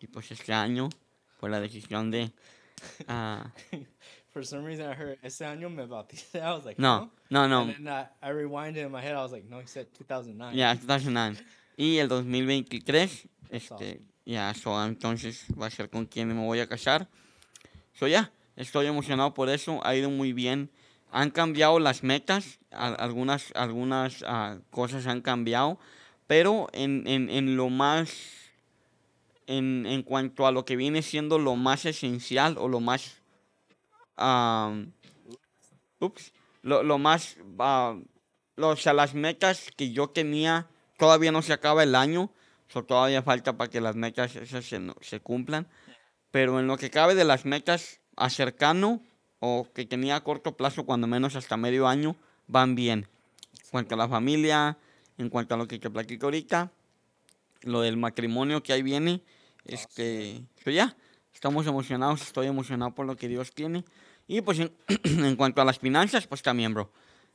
[0.00, 0.88] Y pues este año
[1.38, 2.32] fue la decisión de...
[3.08, 3.52] ah,
[4.34, 6.40] For some reason, I heard ese año me bauticé.
[6.42, 7.62] I was like, no, no, no.
[7.62, 9.14] And then I, I rewinded in my head.
[9.14, 10.56] I was like, no, he said 2009.
[10.56, 11.36] Ya, 2009.
[11.76, 14.00] Y el 2023, este, awesome.
[14.24, 17.06] ya, so, entonces va a ser con quien me voy a casar.
[17.92, 20.68] So, ya, estoy emocionado por eso, ha ido muy bien.
[21.16, 25.78] Han cambiado las metas, algunas, algunas ah, cosas han cambiado,
[26.26, 28.10] pero en, en, lo más,
[29.46, 33.22] en, en cuanto a lo que viene siendo lo más esencial o lo más,
[36.00, 37.96] ups, lo, lo más, ah,
[38.56, 40.66] lo- o sea, las metas que yo tenía,
[40.98, 42.32] todavía no se acaba el año,
[42.66, 44.62] so todavía falta para que las metas se,
[45.00, 45.68] se cumplan.
[46.32, 49.00] Pero en lo que cabe de las metas a cercano
[49.46, 52.16] o que tenía a corto plazo, cuando menos hasta medio año,
[52.46, 53.06] van bien.
[53.52, 54.78] En cuanto a la familia,
[55.18, 56.72] en cuanto a lo que te platico ahorita,
[57.60, 59.20] lo del matrimonio que ahí viene,
[59.66, 60.96] este, pues ya,
[61.34, 63.84] estamos emocionados, estoy emocionado por lo que Dios tiene.
[64.26, 64.72] Y pues en,
[65.04, 66.90] en cuanto a las finanzas, pues también, bro,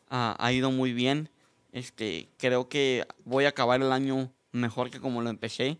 [0.09, 1.29] ha ido muy bien.
[1.73, 5.77] Este, creo que voy a acabar el año mejor que como lo empecé.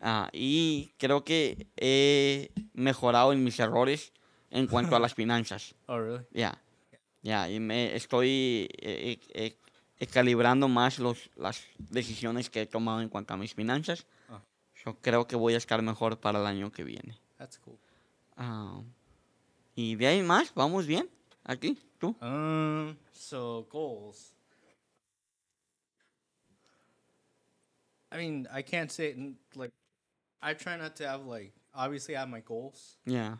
[0.00, 4.14] Ah, y creo que he mejorado en mis errores
[4.50, 5.74] en cuanto a las finanzas.
[5.86, 6.24] Oh, really?
[6.32, 6.60] Ya,
[7.22, 9.56] ya, y me estoy eh, eh, eh,
[9.98, 14.06] eh, calibrando más los, las decisiones que he tomado en cuanto a mis finanzas.
[14.28, 14.40] Ah.
[14.84, 17.18] Yo creo que voy a estar mejor para el año que viene.
[17.36, 17.78] That's cool.
[18.36, 18.80] Ah,
[19.74, 21.08] y de ahí más, vamos bien.
[21.44, 22.16] Aquí, tú.
[22.20, 22.96] Um.
[23.12, 24.32] So goals.
[28.12, 29.72] I mean, I can't say it in, like.
[30.42, 31.52] I try not to have like.
[31.74, 32.98] Obviously, I have my goals.
[33.04, 33.38] Ya.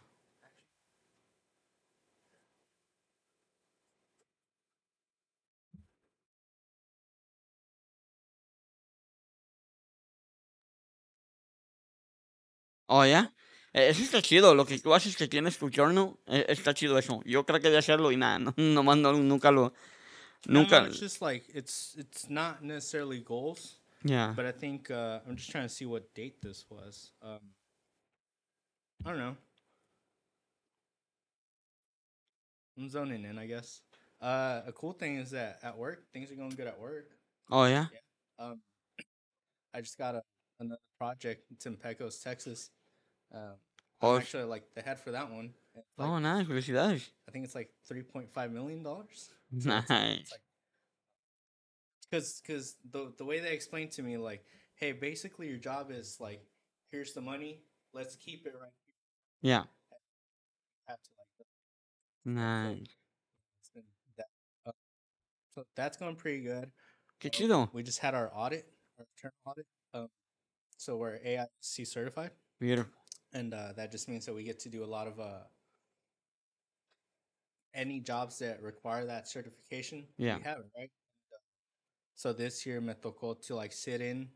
[12.93, 13.33] Oh, ya.
[13.73, 17.23] Eh, Eso está chido, lo que tú haces que tienes tu journal, está chido eso.
[17.25, 19.73] Yo creo que de hacerlo y nada, no, no, nunca lo,
[20.47, 24.33] No, nunca, it's just like it's it's not necessarily goals, ya.
[24.35, 27.13] but I think uh, I'm just trying to see what date this was.
[27.23, 27.39] Um.
[29.05, 29.37] I don't know.
[32.77, 33.83] I'm zoning in, I guess.
[34.21, 37.09] Uh, a cool thing is that at work, things are going good at work.
[37.51, 37.87] Oh, yeah.
[38.39, 38.61] Um,
[39.75, 40.23] I just got a,
[40.59, 41.45] another project.
[41.51, 42.71] It's in Pecos, Texas.
[43.35, 43.55] Uh,
[44.03, 45.53] Oh, actually like the head for that one.
[45.75, 47.11] Like, oh, nice, felicidades.
[47.29, 49.29] I think it's like three point five million dollars.
[49.53, 50.33] Nice.
[52.11, 54.43] Because because the the way they explained to me like,
[54.77, 56.43] hey, basically your job is like,
[56.91, 57.61] here's the money.
[57.93, 58.71] Let's keep it right
[59.43, 59.53] here.
[59.53, 59.65] Ya,
[60.89, 61.47] Have to like
[62.25, 62.79] nice.
[63.61, 63.71] it's
[64.17, 64.27] that.
[64.67, 64.73] Uh,
[65.55, 66.71] so that's going pretty good.
[67.21, 67.69] Qué Uh, chido.
[67.75, 68.67] We just had our audit,
[68.99, 69.67] our internal audit.
[69.93, 70.09] Um,
[70.79, 72.31] so we're AIC certified.
[72.59, 72.93] Beautiful.
[73.33, 75.45] And uh, that just means that we get to do a lot of uh,
[77.75, 80.05] any jobs that require that certification.
[80.19, 80.37] Yeah.
[80.39, 80.91] we have it right.
[82.15, 84.29] So this year, me tocó to like sit in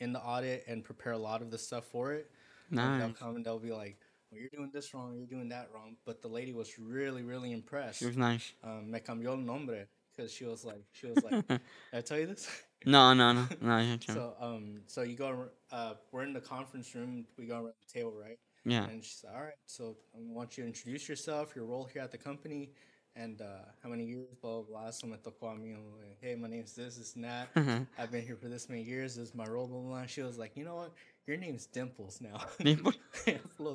[0.00, 2.30] in the audit and prepare a lot of the stuff for it.
[2.70, 3.18] And they'll Nice.
[3.18, 3.98] come and they'll be like,
[4.30, 5.16] "Well, you're doing this wrong.
[5.16, 7.98] You're doing that wrong." But the lady was really, really impressed.
[7.98, 8.52] She was nice.
[8.62, 11.60] Um, me cambió el nombre because she was like, she was like, "Did
[11.92, 12.48] I tell you this?"
[12.86, 13.46] No, no, no.
[13.60, 17.26] no so um, so you go, uh, we're in the conference room.
[17.36, 18.38] We go around the table, right?
[18.64, 18.84] Yeah.
[18.84, 22.02] And she's like, all right, so I want you to introduce yourself, your role here
[22.02, 22.70] at the company,
[23.16, 24.90] and uh, how many years, blah, blah, blah.
[24.90, 27.54] So me tocó a mí, I'm like, hey, my name's this, this, and that.
[27.54, 27.86] Ujú.
[27.98, 29.16] I've been here for this many years.
[29.16, 30.06] This is my role, blah, blah, blah.
[30.06, 30.92] She was like, you know what?
[31.26, 32.40] Your name's Dimples now.
[32.60, 32.96] Dimples?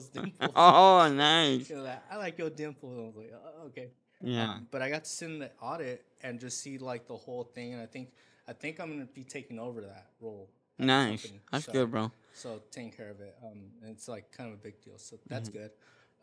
[0.10, 0.52] Dimples.
[0.56, 1.70] Oh, nice.
[1.70, 2.98] Like, I like your dimples.
[2.98, 3.90] I was like, oh, okay.
[4.22, 4.54] Yeah.
[4.54, 7.44] Um, but I got to sit in the audit and just see like the whole
[7.44, 8.10] thing, and I think
[8.48, 10.50] I think I'm gonna be taking over that role.
[10.78, 11.22] Nice.
[11.24, 11.42] company.
[11.52, 12.12] That's So- good, bro.
[12.34, 15.18] so taking care of it um and it's like kind of a big deal so
[15.28, 15.60] that's Mm-hmm.
[15.60, 15.72] good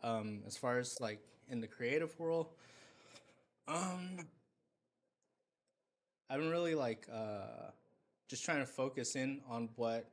[0.03, 1.19] um as far as like
[1.49, 2.49] in the creative world
[3.67, 4.19] um
[6.29, 7.71] i've been really like uh
[8.29, 10.07] just trying to focus in on what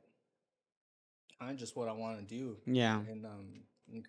[1.39, 3.01] kind of just what i want to do Yeah.
[3.07, 3.61] and um,
[3.93, 4.03] in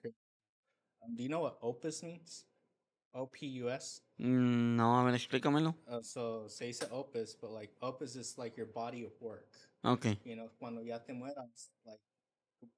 [1.04, 2.44] um do you know what opus means
[3.14, 5.74] o-p-u-s Mm, No, a ver, explícamelo.
[5.88, 9.48] uh, so se dice opus but like opus is like your body of work
[9.84, 10.16] Ok.
[10.24, 11.98] you know, cuando ya te mueras, like,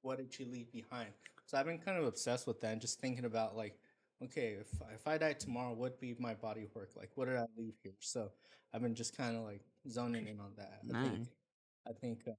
[0.01, 1.13] what did you leave behind?
[1.47, 3.79] So I've been kind of obsessed with that and just thinking about, like,
[4.23, 6.93] okay, if, if I die tomorrow, what would be my body of work?
[6.97, 7.93] Like, what did I leave here?
[8.01, 8.31] So
[8.73, 10.81] I've been just kind of like zoning in on that.
[10.89, 11.29] I think.
[11.87, 12.33] I think uh,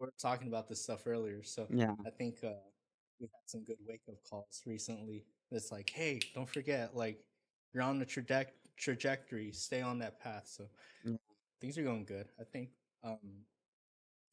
[0.00, 1.44] we are talking about this stuff earlier.
[1.44, 1.94] So Ya.
[2.04, 2.58] I think uh,
[3.20, 5.24] we had some good wake up calls recently.
[5.52, 7.22] It's like, hey, don't forget, like,
[7.72, 10.46] you're on the traje- trajectory, stay on that path.
[10.48, 10.68] So
[11.04, 11.16] Yeah.
[11.60, 12.28] things are going good.
[12.38, 12.70] I think
[13.04, 13.44] Um,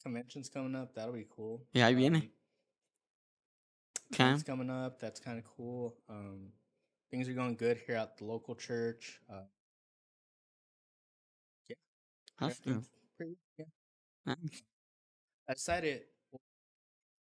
[0.02, 0.94] conventions coming up.
[0.94, 1.66] That'll be cool.
[1.72, 2.16] Yeah, viene.
[2.16, 2.32] Um,
[4.12, 4.42] Okay.
[4.44, 4.98] Coming up.
[4.98, 5.96] That's kind of cool.
[6.08, 6.52] Um,
[7.10, 9.20] things are going good here at the local church.
[9.28, 9.44] Uh,
[11.68, 11.76] good.
[12.40, 13.64] everything's pretty- yeah.
[14.26, 14.62] Nice.
[15.48, 16.06] I decided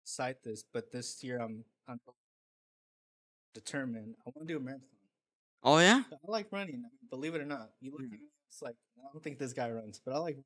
[0.04, 2.00] cite this, but this year I'm I'm
[3.54, 4.14] determined.
[4.26, 4.86] I want to do a marathon.
[5.62, 6.02] Oh, yeah?
[6.10, 6.84] I like running.
[7.10, 10.00] Believe it or not, you look at it's like I don't think this guy runs,
[10.04, 10.36] but I like.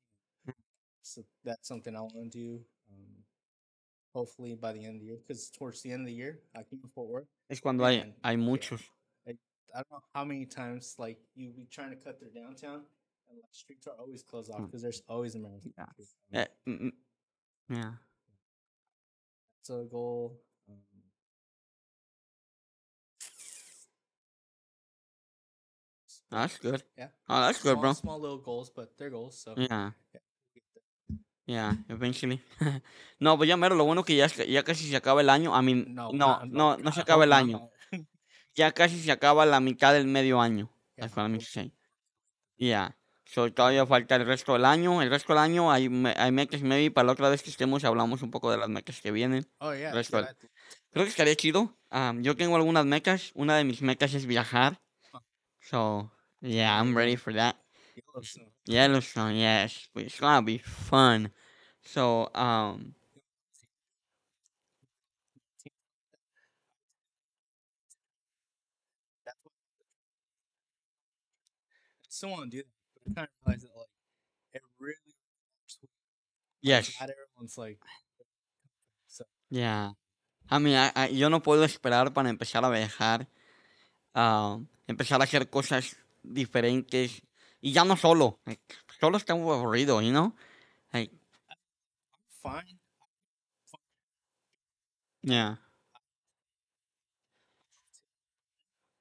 [0.45, 0.55] running.
[1.01, 2.61] So that's something I want to do.
[2.91, 3.23] Um,
[4.13, 6.63] hopefully by the end of the year, because towards the end of the year, I
[6.63, 7.27] can Fort Worth.
[7.49, 8.81] Es cuando hay, hay muchos.
[9.27, 12.81] I don't know how many times like you be trying to cut through downtown,
[13.29, 14.65] and like streets are always closed off Mm.
[14.67, 15.73] because there's always a marathon.
[16.31, 16.41] Yeah.
[16.41, 16.91] Eh, mm, mm.
[17.69, 17.91] Yeah.
[19.57, 20.39] That's a goal.
[26.31, 26.83] Um, That's good.
[26.97, 27.09] Yeah.
[27.29, 27.93] Oh, that's good, small, bro.
[27.93, 29.37] Small little goals, but they're goals.
[29.39, 29.91] So Yeah.
[30.13, 30.19] yeah.
[31.47, 32.41] Yeah, eventually.
[33.19, 35.51] no, pues ya mero, lo bueno que ya, ya casi se acaba el año.
[35.55, 37.69] I mean, no, no, no, no se acaba el año.
[38.57, 40.69] Ya casi se acaba la mitad del medio año.
[40.95, 41.71] Yeah, That's what I mean hope- to say.
[42.57, 42.95] Yeah.
[43.25, 45.01] So, todavía falta el resto del año.
[45.01, 48.21] El resto del año hay, hay metas, maybe para la otra vez que estemos hablamos
[48.21, 49.45] un poco de las metas que vienen.
[49.59, 49.91] Oh yeah.
[49.91, 50.49] resto dude, del-
[50.91, 51.75] Creo que estaría chido.
[51.91, 53.31] Um, yo tengo algunas metas.
[53.35, 54.81] Una de mis metas es viajar.
[55.13, 55.21] Ah.
[55.59, 56.11] So,
[56.45, 57.55] yeah, I'm ready for that.
[57.95, 58.45] Yellowstone.
[58.65, 59.87] Yellowstone, yes.
[59.93, 61.31] but It's gonna be fun.
[61.83, 62.95] So, um.
[72.03, 72.67] I still want to do that,
[73.05, 73.87] but I kind of realize that like
[74.53, 74.95] it really.
[76.61, 76.91] yes.
[76.99, 77.79] Not everyone's like.
[79.07, 79.91] So Yeah.
[80.49, 83.27] I mean, I- I- yo no puedo esperar para empezar a viajar,
[84.15, 85.97] ah, empezar a hacer cosas
[86.33, 87.23] diferentes
[87.61, 88.39] y ya no solo.
[88.45, 88.61] like,
[88.99, 90.35] solo está muy aburrido, you know?
[90.93, 91.11] Like,
[92.41, 92.79] fine.
[95.23, 95.55] yeah.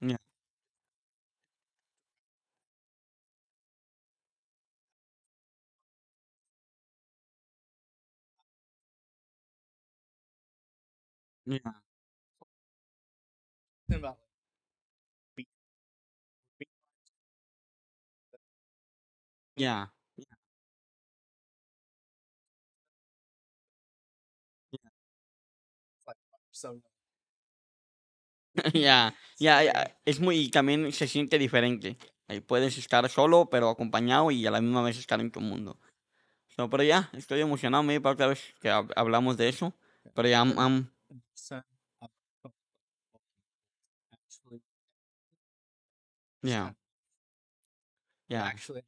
[0.00, 0.16] Yeah.
[11.46, 11.72] Yeah.
[19.56, 19.86] Yeah.
[26.06, 26.16] like
[26.52, 26.80] so.
[28.72, 29.10] Yeah.
[29.38, 29.66] Yeah, scary.
[29.66, 31.98] yeah, es muy, y también se siente diferente.
[32.28, 35.78] Ahí puedes estar solo, pero acompañado y a la misma vez estar en tu mundo.
[36.56, 39.74] So, pero ya, estoy emocionado, maybe para otra vez que hab- hablamos de eso.
[40.14, 40.90] Pero ya, I'm-
[41.34, 41.62] Son,
[42.02, 42.08] uh,
[44.12, 44.60] actually,
[46.42, 46.70] yeah,
[48.28, 48.82] yeah, actually,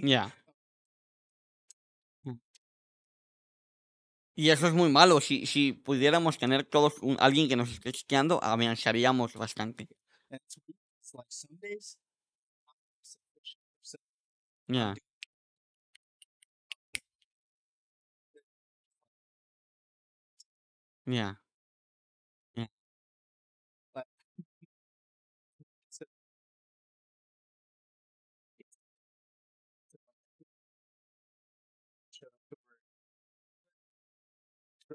[0.08, 0.30] yeah.
[2.26, 2.38] Mm.
[4.34, 5.20] Y eso es muy malo.
[5.20, 9.88] Si, si pudiéramos tener todos un- alguien que nos esté chequeando, avanzaríamos bastante.
[10.30, 10.40] and
[11.64, 11.96] it's,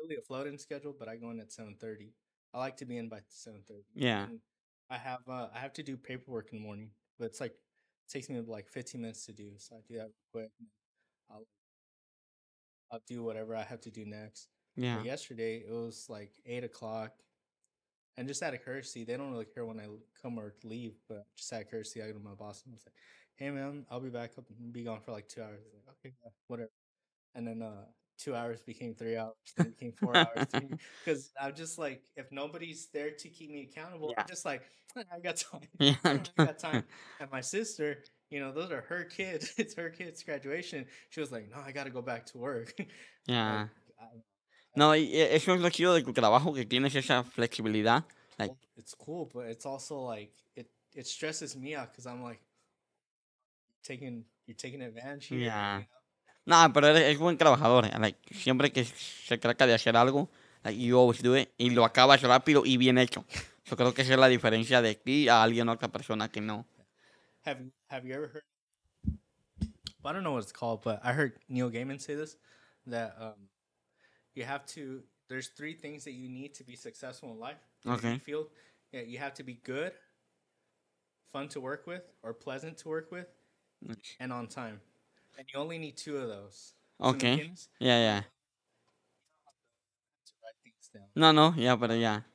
[0.06, 2.14] really a floating schedule, but I go in at seven thirty.
[2.54, 3.84] I like to be in by seven thirty.
[3.94, 4.28] yeah,
[4.90, 8.12] I have uh, I have to do paperwork in the morning, but it's like it
[8.12, 10.52] takes me like fifteen minutes to do, so I do that real quick.
[10.60, 10.68] and
[11.30, 11.48] I'll
[12.92, 14.48] I'll do whatever I have to do next.
[14.76, 17.14] yeah, But yesterday it was like eight o'clock,
[18.18, 19.88] and just out of courtesy, they don't really care when I
[20.22, 22.76] come or leave, but just out of courtesy, I go to my boss and I
[22.76, 22.96] was like,
[23.38, 26.14] "Hey man, I'll be back up and be gone for like two hours." Like, okay,
[26.24, 26.70] yeah, whatever.
[27.34, 27.86] And then uh,
[28.18, 30.48] two hours became three hours, then became four hours.
[31.04, 34.22] Because I'm just like, if nobody's there to keep me accountable, Yeah.
[34.22, 34.62] I'm just like,
[34.96, 35.62] I got time.
[35.80, 35.96] yeah.
[36.06, 36.84] I got time.
[37.20, 39.54] And my sister, you know, those are her kids.
[39.58, 40.86] It's her kids' graduation.
[41.10, 42.74] She was like, "No, I got to go back to work."
[43.28, 43.60] yeah.
[43.60, 43.70] Like,
[44.00, 44.24] I-
[44.78, 48.04] No, y y eso es lo chido de tu trabajo, que tienes esa flexibilidad.
[48.38, 52.42] Like, it's cool, but it's also like it it stresses me out because I'm like
[53.84, 55.40] taking you're taking advantage here.
[55.40, 55.78] Yeah.
[55.78, 55.86] you know?
[56.46, 57.86] No, pero eres, es buen trabajador.
[57.86, 60.30] eh, Like, siempre que se trata de hacer algo,
[60.64, 63.26] like, you always do it, y lo acabas rápido y bien hecho.
[63.66, 66.66] Yo creo que esa es la diferencia de ti a alguien, otra persona que no.
[67.46, 68.44] Have have you ever heard
[70.02, 72.38] well, I don't know what it's called, but I heard Neil Gaiman say this
[72.88, 73.50] that um,
[74.36, 75.04] you have to.
[75.28, 77.58] There's three things that you need to be successful in life.
[77.86, 78.20] in Okay.
[78.20, 78.48] Field.
[78.92, 79.92] Yeah, you have to be good,
[81.34, 83.28] fun to work with, or pleasant to work with,
[84.20, 84.80] and on time.
[85.38, 86.74] And you only need two of those.
[87.00, 87.52] Okay.
[87.80, 88.22] Yeah, yeah.
[91.16, 92.26] No, no, ya, pero ya.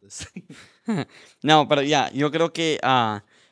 [0.00, 0.28] This.
[1.42, 2.78] No, pero ya, yo creo que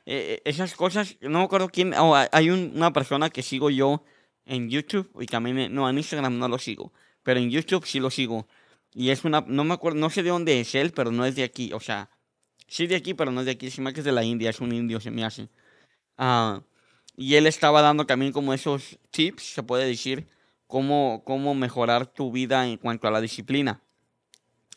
[0.07, 4.05] eh, esas cosas, no me acuerdo quién, oh, hay- un- una persona que sigo yo
[4.45, 8.11] en YouTube y me- no, en Instagram no lo sigo, pero en YouTube sí lo
[8.11, 8.47] sigo.
[8.93, 11.37] Y es una, no me acuerdo, no sé de dónde es él, pero no es
[11.37, 12.11] de aquí, o sea,
[12.69, 14.51] sí de aquí, pero no es de aquí, se me que es de la India,
[14.51, 15.49] es un indio, se me hace.
[16.19, 16.63] Ah,
[17.17, 20.27] y él estaba dando también como esos tips, se puede decir,
[20.67, 23.81] cómo, cómo mejorar tu vida en cuanto a la disciplina.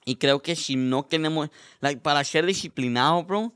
[0.06, 1.49] Y creo que si no tenemos,
[1.82, 3.53] like, para ser disciplinado, bro,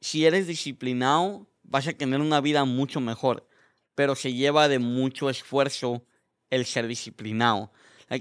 [0.00, 3.46] si eres disciplinado, vas a tener una vida mucho mejor.
[3.94, 6.02] Pero se lleva de mucho esfuerzo
[6.50, 7.70] el ser disciplinado.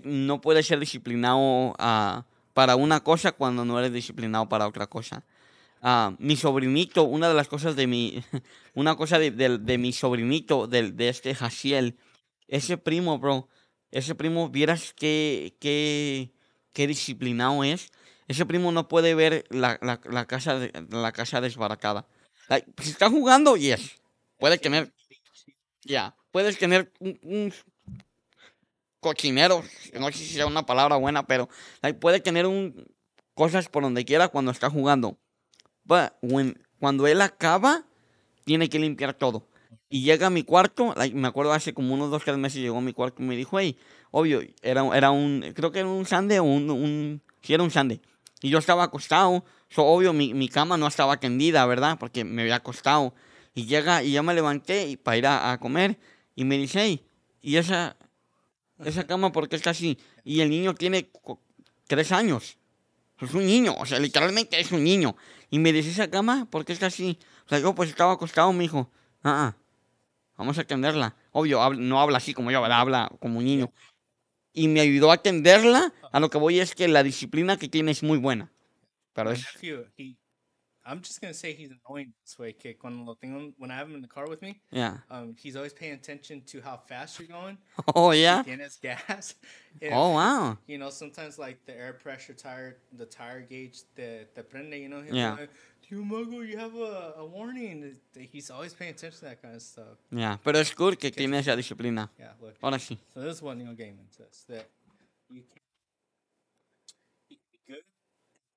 [0.03, 5.23] No puedes ser disciplinado ah, para una cosa cuando no eres disciplinado para otra cosa.
[5.87, 8.23] Ah, mi sobrinito, una de las cosas de mi,
[8.73, 11.95] una cosa de, de- de mi sobrinito, del- de, este Jaciel,
[12.47, 13.49] ese primo, bro,
[13.91, 16.31] ese primo, vieras qué, qué,
[16.73, 17.91] qué disciplinado es.
[18.27, 22.07] Ese primo no puede ver la, la, casa, de- la casa desbaracada.
[22.49, 24.01] Like, si está jugando, yes.
[24.39, 24.91] Puede tener,
[25.83, 27.53] ya, puedes tener un, un
[28.99, 29.63] cochinero,
[29.99, 31.47] no sé si sea una palabra buena, pero
[31.83, 32.87] like, puede tener un,
[33.35, 35.19] cosas por donde quiera cuando está jugando.
[35.87, 37.85] When- cuando él acaba,
[38.43, 39.47] tiene que limpiar todo.
[39.89, 42.77] Y llega a mi cuarto, like, me acuerdo hace como unos dos, tres meses llegó
[42.77, 43.77] a mi cuarto y me dijo, hey,
[44.11, 47.71] obvio, era, era un, creo que era un sande o un, un, sí era un
[47.71, 48.01] sande.
[48.41, 51.97] Y yo estaba acostado, so, obvio, mi, mi cama no estaba tendida, ¿verdad?
[51.99, 53.13] Porque me había acostado.
[53.53, 55.97] Y llega, y ya me levanté y para ir a, a comer,
[56.35, 57.05] y me dice, hey,
[57.41, 57.95] ¿y esa,
[58.83, 59.97] esa cama por qué está así?
[60.23, 61.09] Y el niño tiene
[61.87, 62.57] tres años.
[63.21, 65.15] Es un niño, o sea, literalmente es un niño.
[65.49, 67.17] Y me dice, ¿esa cama por qué está así?
[67.45, 68.91] O sea, yo pues estaba acostado, me dijo,
[69.23, 69.57] ah, ah,
[70.37, 71.15] vamos a atenderla.
[71.31, 72.79] Obvio, no habla así como yo, ¿verdad?
[72.81, 73.71] Habla como un niño.
[74.51, 75.93] Y me ayudó a atenderla.
[76.11, 78.51] A lo que voy es que la disciplina que tiene es muy buena.
[79.13, 79.45] Pero es,
[80.85, 82.53] I'm just gonna say he's annoying this way.
[82.53, 84.97] Que cuando lo tengo, when I have him in the car with me, yeah.
[85.09, 87.57] um, he's always paying attention to how fast you're going.
[87.95, 88.43] Oh, yeah.
[88.43, 89.35] Tienes gas.
[89.81, 90.57] If, Oh, wow.
[90.67, 94.87] You know, sometimes like the air pressure tire, the tire gauge, the the prende, you
[94.89, 95.35] know, he'll Yeah.
[95.39, 95.49] like,
[95.89, 97.95] Tío Mago, you have a, a warning.
[98.31, 99.97] He's always paying attention to that kind of stuff.
[100.11, 100.37] Yeah.
[100.43, 102.09] Pero es cool que tiene esa disciplina.
[102.17, 102.55] Yeah, look.
[102.61, 102.97] Ahora sí.
[103.13, 104.67] So this is what Neil Gaiman says that
[105.29, 105.43] you
[107.29, 107.83] you can be good,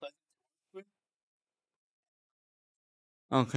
[0.00, 0.86] pleasant to work with,
[3.30, 3.54] Ok.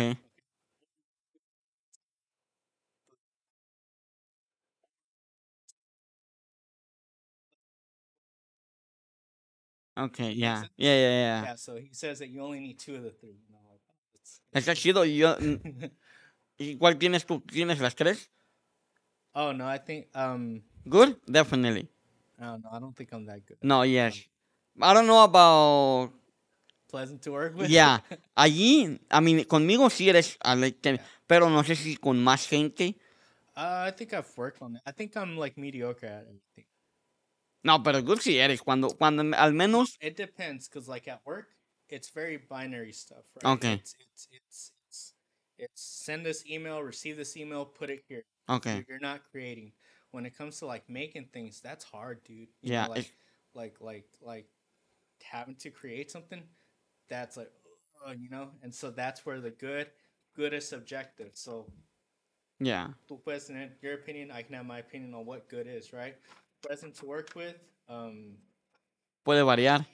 [9.98, 10.34] Ok, ya.
[10.34, 10.64] yeah.
[10.78, 11.44] Ya, ya, ya.
[11.44, 13.38] Yeah, so he says that you only need two of the three.
[13.48, 13.82] You know, like,
[14.54, 15.06] Está chido.
[15.06, 15.60] y Yo, mm,
[16.58, 17.42] ¿Y cuál tienes tú?
[17.42, 18.30] ¿Tienes las tres?
[19.34, 21.18] oh no, I think um Good?
[21.26, 21.88] Definitely.
[22.40, 22.70] I don't know.
[22.72, 23.58] I don't think I'm that good.
[23.62, 24.20] No, yes.
[24.82, 26.12] I don't know about...
[26.92, 27.70] Pleasant to work with.
[27.70, 28.00] Yeah.
[28.38, 30.38] Allí, I mean, conmigo sí eres...
[30.44, 32.96] I like them, Pero no sé si con más gente.
[33.56, 34.82] uh, I think I've worked on it.
[34.86, 36.66] I think I'm like mediocre at everything.
[37.64, 38.62] No, pero good sí eres.
[38.62, 39.96] Cuando, cuando al menos...
[40.02, 41.48] It depends, cause like at work,
[41.90, 43.54] it's very binary stuff, right?
[43.54, 43.74] Okay.
[43.74, 45.14] It's it's it's it's,
[45.58, 48.24] it's send this email, receive this email, put it here.
[48.50, 48.66] Ok.
[48.66, 49.72] You're- You're not creating.
[50.12, 52.50] When it comes to like making things, that's hard, dude.
[52.62, 53.14] You Yeah, know, like,
[53.54, 54.48] like like like
[55.24, 56.42] having to create something,
[57.12, 57.52] that's like,
[58.08, 59.88] uh, you know, and so that's where the good,
[60.36, 61.32] good is subjective.
[61.36, 61.68] So,
[62.60, 62.94] Yeah.
[63.10, 66.16] tú puedes tener your opinion, I can have my opinion on what good is, right?
[66.62, 67.56] Pleasant to work with,
[67.90, 68.38] um,
[69.26, 69.86] Puede variar.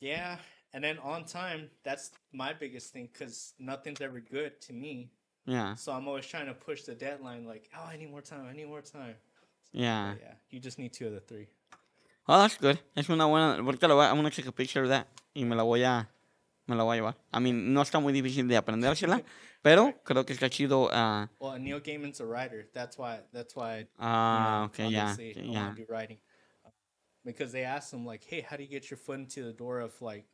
[0.00, 0.38] yeah,
[0.72, 1.70] and then on time.
[1.84, 5.10] That's my biggest thing because nothing's ever good to me.
[5.44, 5.74] Yeah.
[5.76, 7.44] So I'm always trying to push the deadline.
[7.46, 8.46] Like, oh, I need more time.
[8.48, 9.14] I need more time.
[9.72, 10.12] Yeah.
[10.14, 11.48] But yeah, you just need two of the three.
[12.28, 12.78] Oh, that's good.
[12.96, 13.56] Es una buena.
[13.58, 14.10] Ahorita lo voy a.
[14.10, 15.06] I'm gonna take a picture of that.
[15.34, 16.06] Y me la voy a.
[16.68, 17.16] Me la voy a llevar.
[17.32, 19.22] I mean, no está muy difícil de aprendérsela.
[19.62, 20.90] pero creo que está chido.
[20.92, 22.68] ah, Well, Neil Gaiman's a writer.
[22.74, 23.20] That's why.
[23.32, 23.86] That's why.
[23.98, 25.12] Ah, know, okay, yeah.
[25.14, 25.74] okay, yeah.
[25.74, 26.18] do writing
[26.64, 26.70] Uh,
[27.24, 29.80] because they asked him like, "Hey, how do you get your foot into the door
[29.80, 30.26] of like,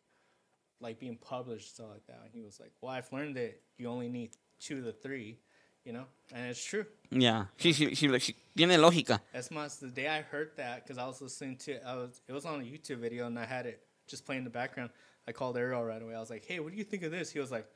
[0.81, 3.89] like being published stuff like that?" And he was like, "Well, I've learned that you
[3.89, 5.39] only need two of the three,
[5.85, 7.47] you know, and it's true." Yeah.
[7.59, 9.21] Sí, sí, sí, sí, Tiene lógica.
[9.33, 12.33] As much the day I heard that, because I was listening to, I was it
[12.33, 14.91] was on a YouTube video and I had it just playing in the background.
[15.27, 16.15] I called Ariel right away.
[16.15, 17.67] I was like, "Hey, what do you think of this?" He was like,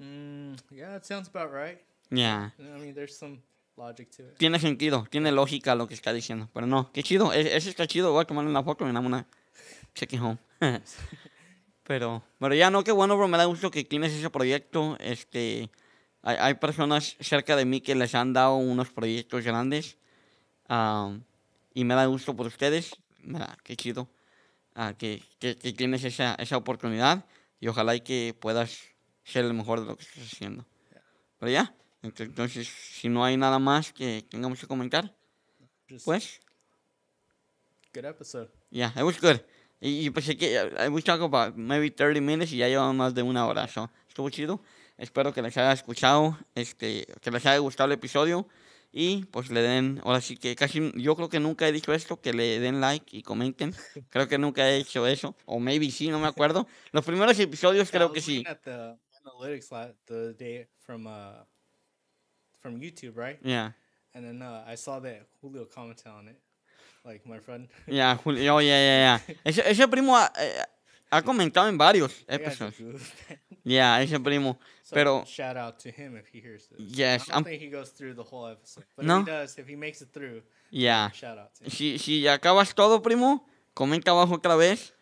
[0.00, 1.78] mm, "Yeah, it sounds about right."
[2.10, 2.50] Yeah.
[2.58, 3.42] I mean, there's some
[3.76, 4.38] logic to it.
[4.38, 6.48] tiene sentido, tiene lógica lo que está diciendo.
[6.52, 8.12] Pero no, qué chido, e- ese está chido.
[8.12, 9.26] Voy a tomarle una foto y me una
[9.94, 10.38] check it home.
[11.84, 13.28] pero, pero ya no, qué bueno, bro.
[13.28, 14.96] Me da gusto que tienes ese proyecto.
[15.00, 15.70] Este,
[16.22, 19.96] hay, hay personas cerca de mí que les han dado unos proyectos grandes.
[20.68, 21.22] am,
[21.74, 22.96] y me da gusto por ustedes.
[23.22, 24.08] Me da, qué chido.
[24.98, 27.24] Que, que, que tienes esa, esa oportunidad.
[27.60, 28.78] Y ojalá y que puedas
[29.24, 30.64] ser el mejor de lo que estás haciendo.
[31.38, 35.14] Pero ya, ent- entonces, si no hay nada más que tengamos que comentar,
[35.88, 36.40] Just pues,
[37.94, 38.50] good episode.
[38.70, 39.40] yeah, it was good.
[39.80, 43.22] Y, y pensé que we talk about maybe 30 minutes y ya llevamos más de
[43.22, 43.68] una hora.
[43.68, 44.60] So, estuvo chido.
[44.98, 48.48] Espero que les haya escuchado, este, que les haya gustado el episodio.
[48.98, 52.18] Y pues le den, ahora sí que casi, yo creo que nunca he dicho esto,
[52.18, 53.74] que le den like y comenten.
[54.08, 55.36] Creo que nunca he hecho eso.
[55.44, 56.66] O maybe sí, no me acuerdo.
[56.92, 58.42] Los primeros episodios Yeah, creo que sí.
[59.22, 59.68] analytics
[60.06, 61.44] the day from uh
[62.62, 63.38] from YouTube, right?
[63.44, 63.72] Yeah.
[64.14, 66.40] And then uh, I saw that Julio commented on it,
[67.04, 67.68] like my friend.
[68.24, 68.60] Julio, oh.
[69.44, 70.64] Ese, ese primo ha, eh,
[71.10, 73.02] ha comentado en varios episodios.
[73.64, 74.58] Ya, ese primo.
[74.82, 76.78] So Pero, shout out to him if he hears this.
[76.78, 79.20] Yes, I don't I'm- think he goes through the whole episode, but No?
[79.20, 81.10] if he does, if he makes it through, ya.
[81.12, 81.70] shout out to him.
[81.70, 84.94] Si, si acabas todo, primo, comenta abajo otra vez.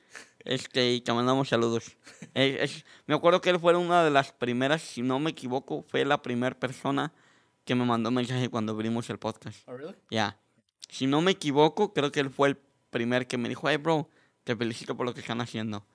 [0.46, 1.96] Este, y te mandamos saludos.
[2.34, 5.82] Es- es- me acuerdo que él fue una de las primeras, si no me equivoco,
[5.88, 7.12] fue la primera persona
[7.64, 9.66] que me mandó mensaje cuando abrimos el podcast.
[9.68, 9.94] Oh really?
[10.10, 10.38] Ya.
[10.88, 12.56] Si no me equivoco, creo que él fue el
[12.90, 14.08] primer que me dijo, hey, bro,
[14.44, 15.86] te felicito por lo que están haciendo.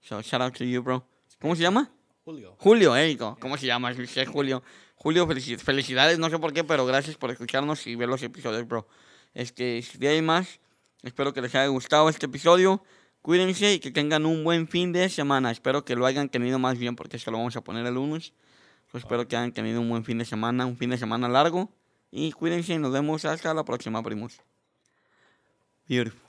[0.00, 1.06] So, shout out to you, bro.
[1.40, 1.90] ¿Cómo se llama?
[2.24, 2.56] Julio.
[2.58, 3.92] Julio, eh, ¿cómo se llama?
[3.94, 4.62] Sí, Julio.
[4.96, 8.66] Julio, felici- felicidades, no sé por qué, pero gracias por escucharnos y ver los episodios,
[8.66, 8.86] bro.
[9.34, 10.60] Este, si hay más,
[11.02, 12.82] espero que les haya gustado este episodio.
[13.22, 15.50] Cuídense y que tengan un buen fin de semana.
[15.50, 18.32] Espero que lo hayan tenido más bien porque se lo vamos a poner el lunes.
[18.90, 21.70] So, espero que hayan tenido un buen fin de semana, un fin de semana largo.
[22.10, 24.40] Y cuídense y nos vemos hasta la próxima, primos.
[25.88, 26.27] Beautiful.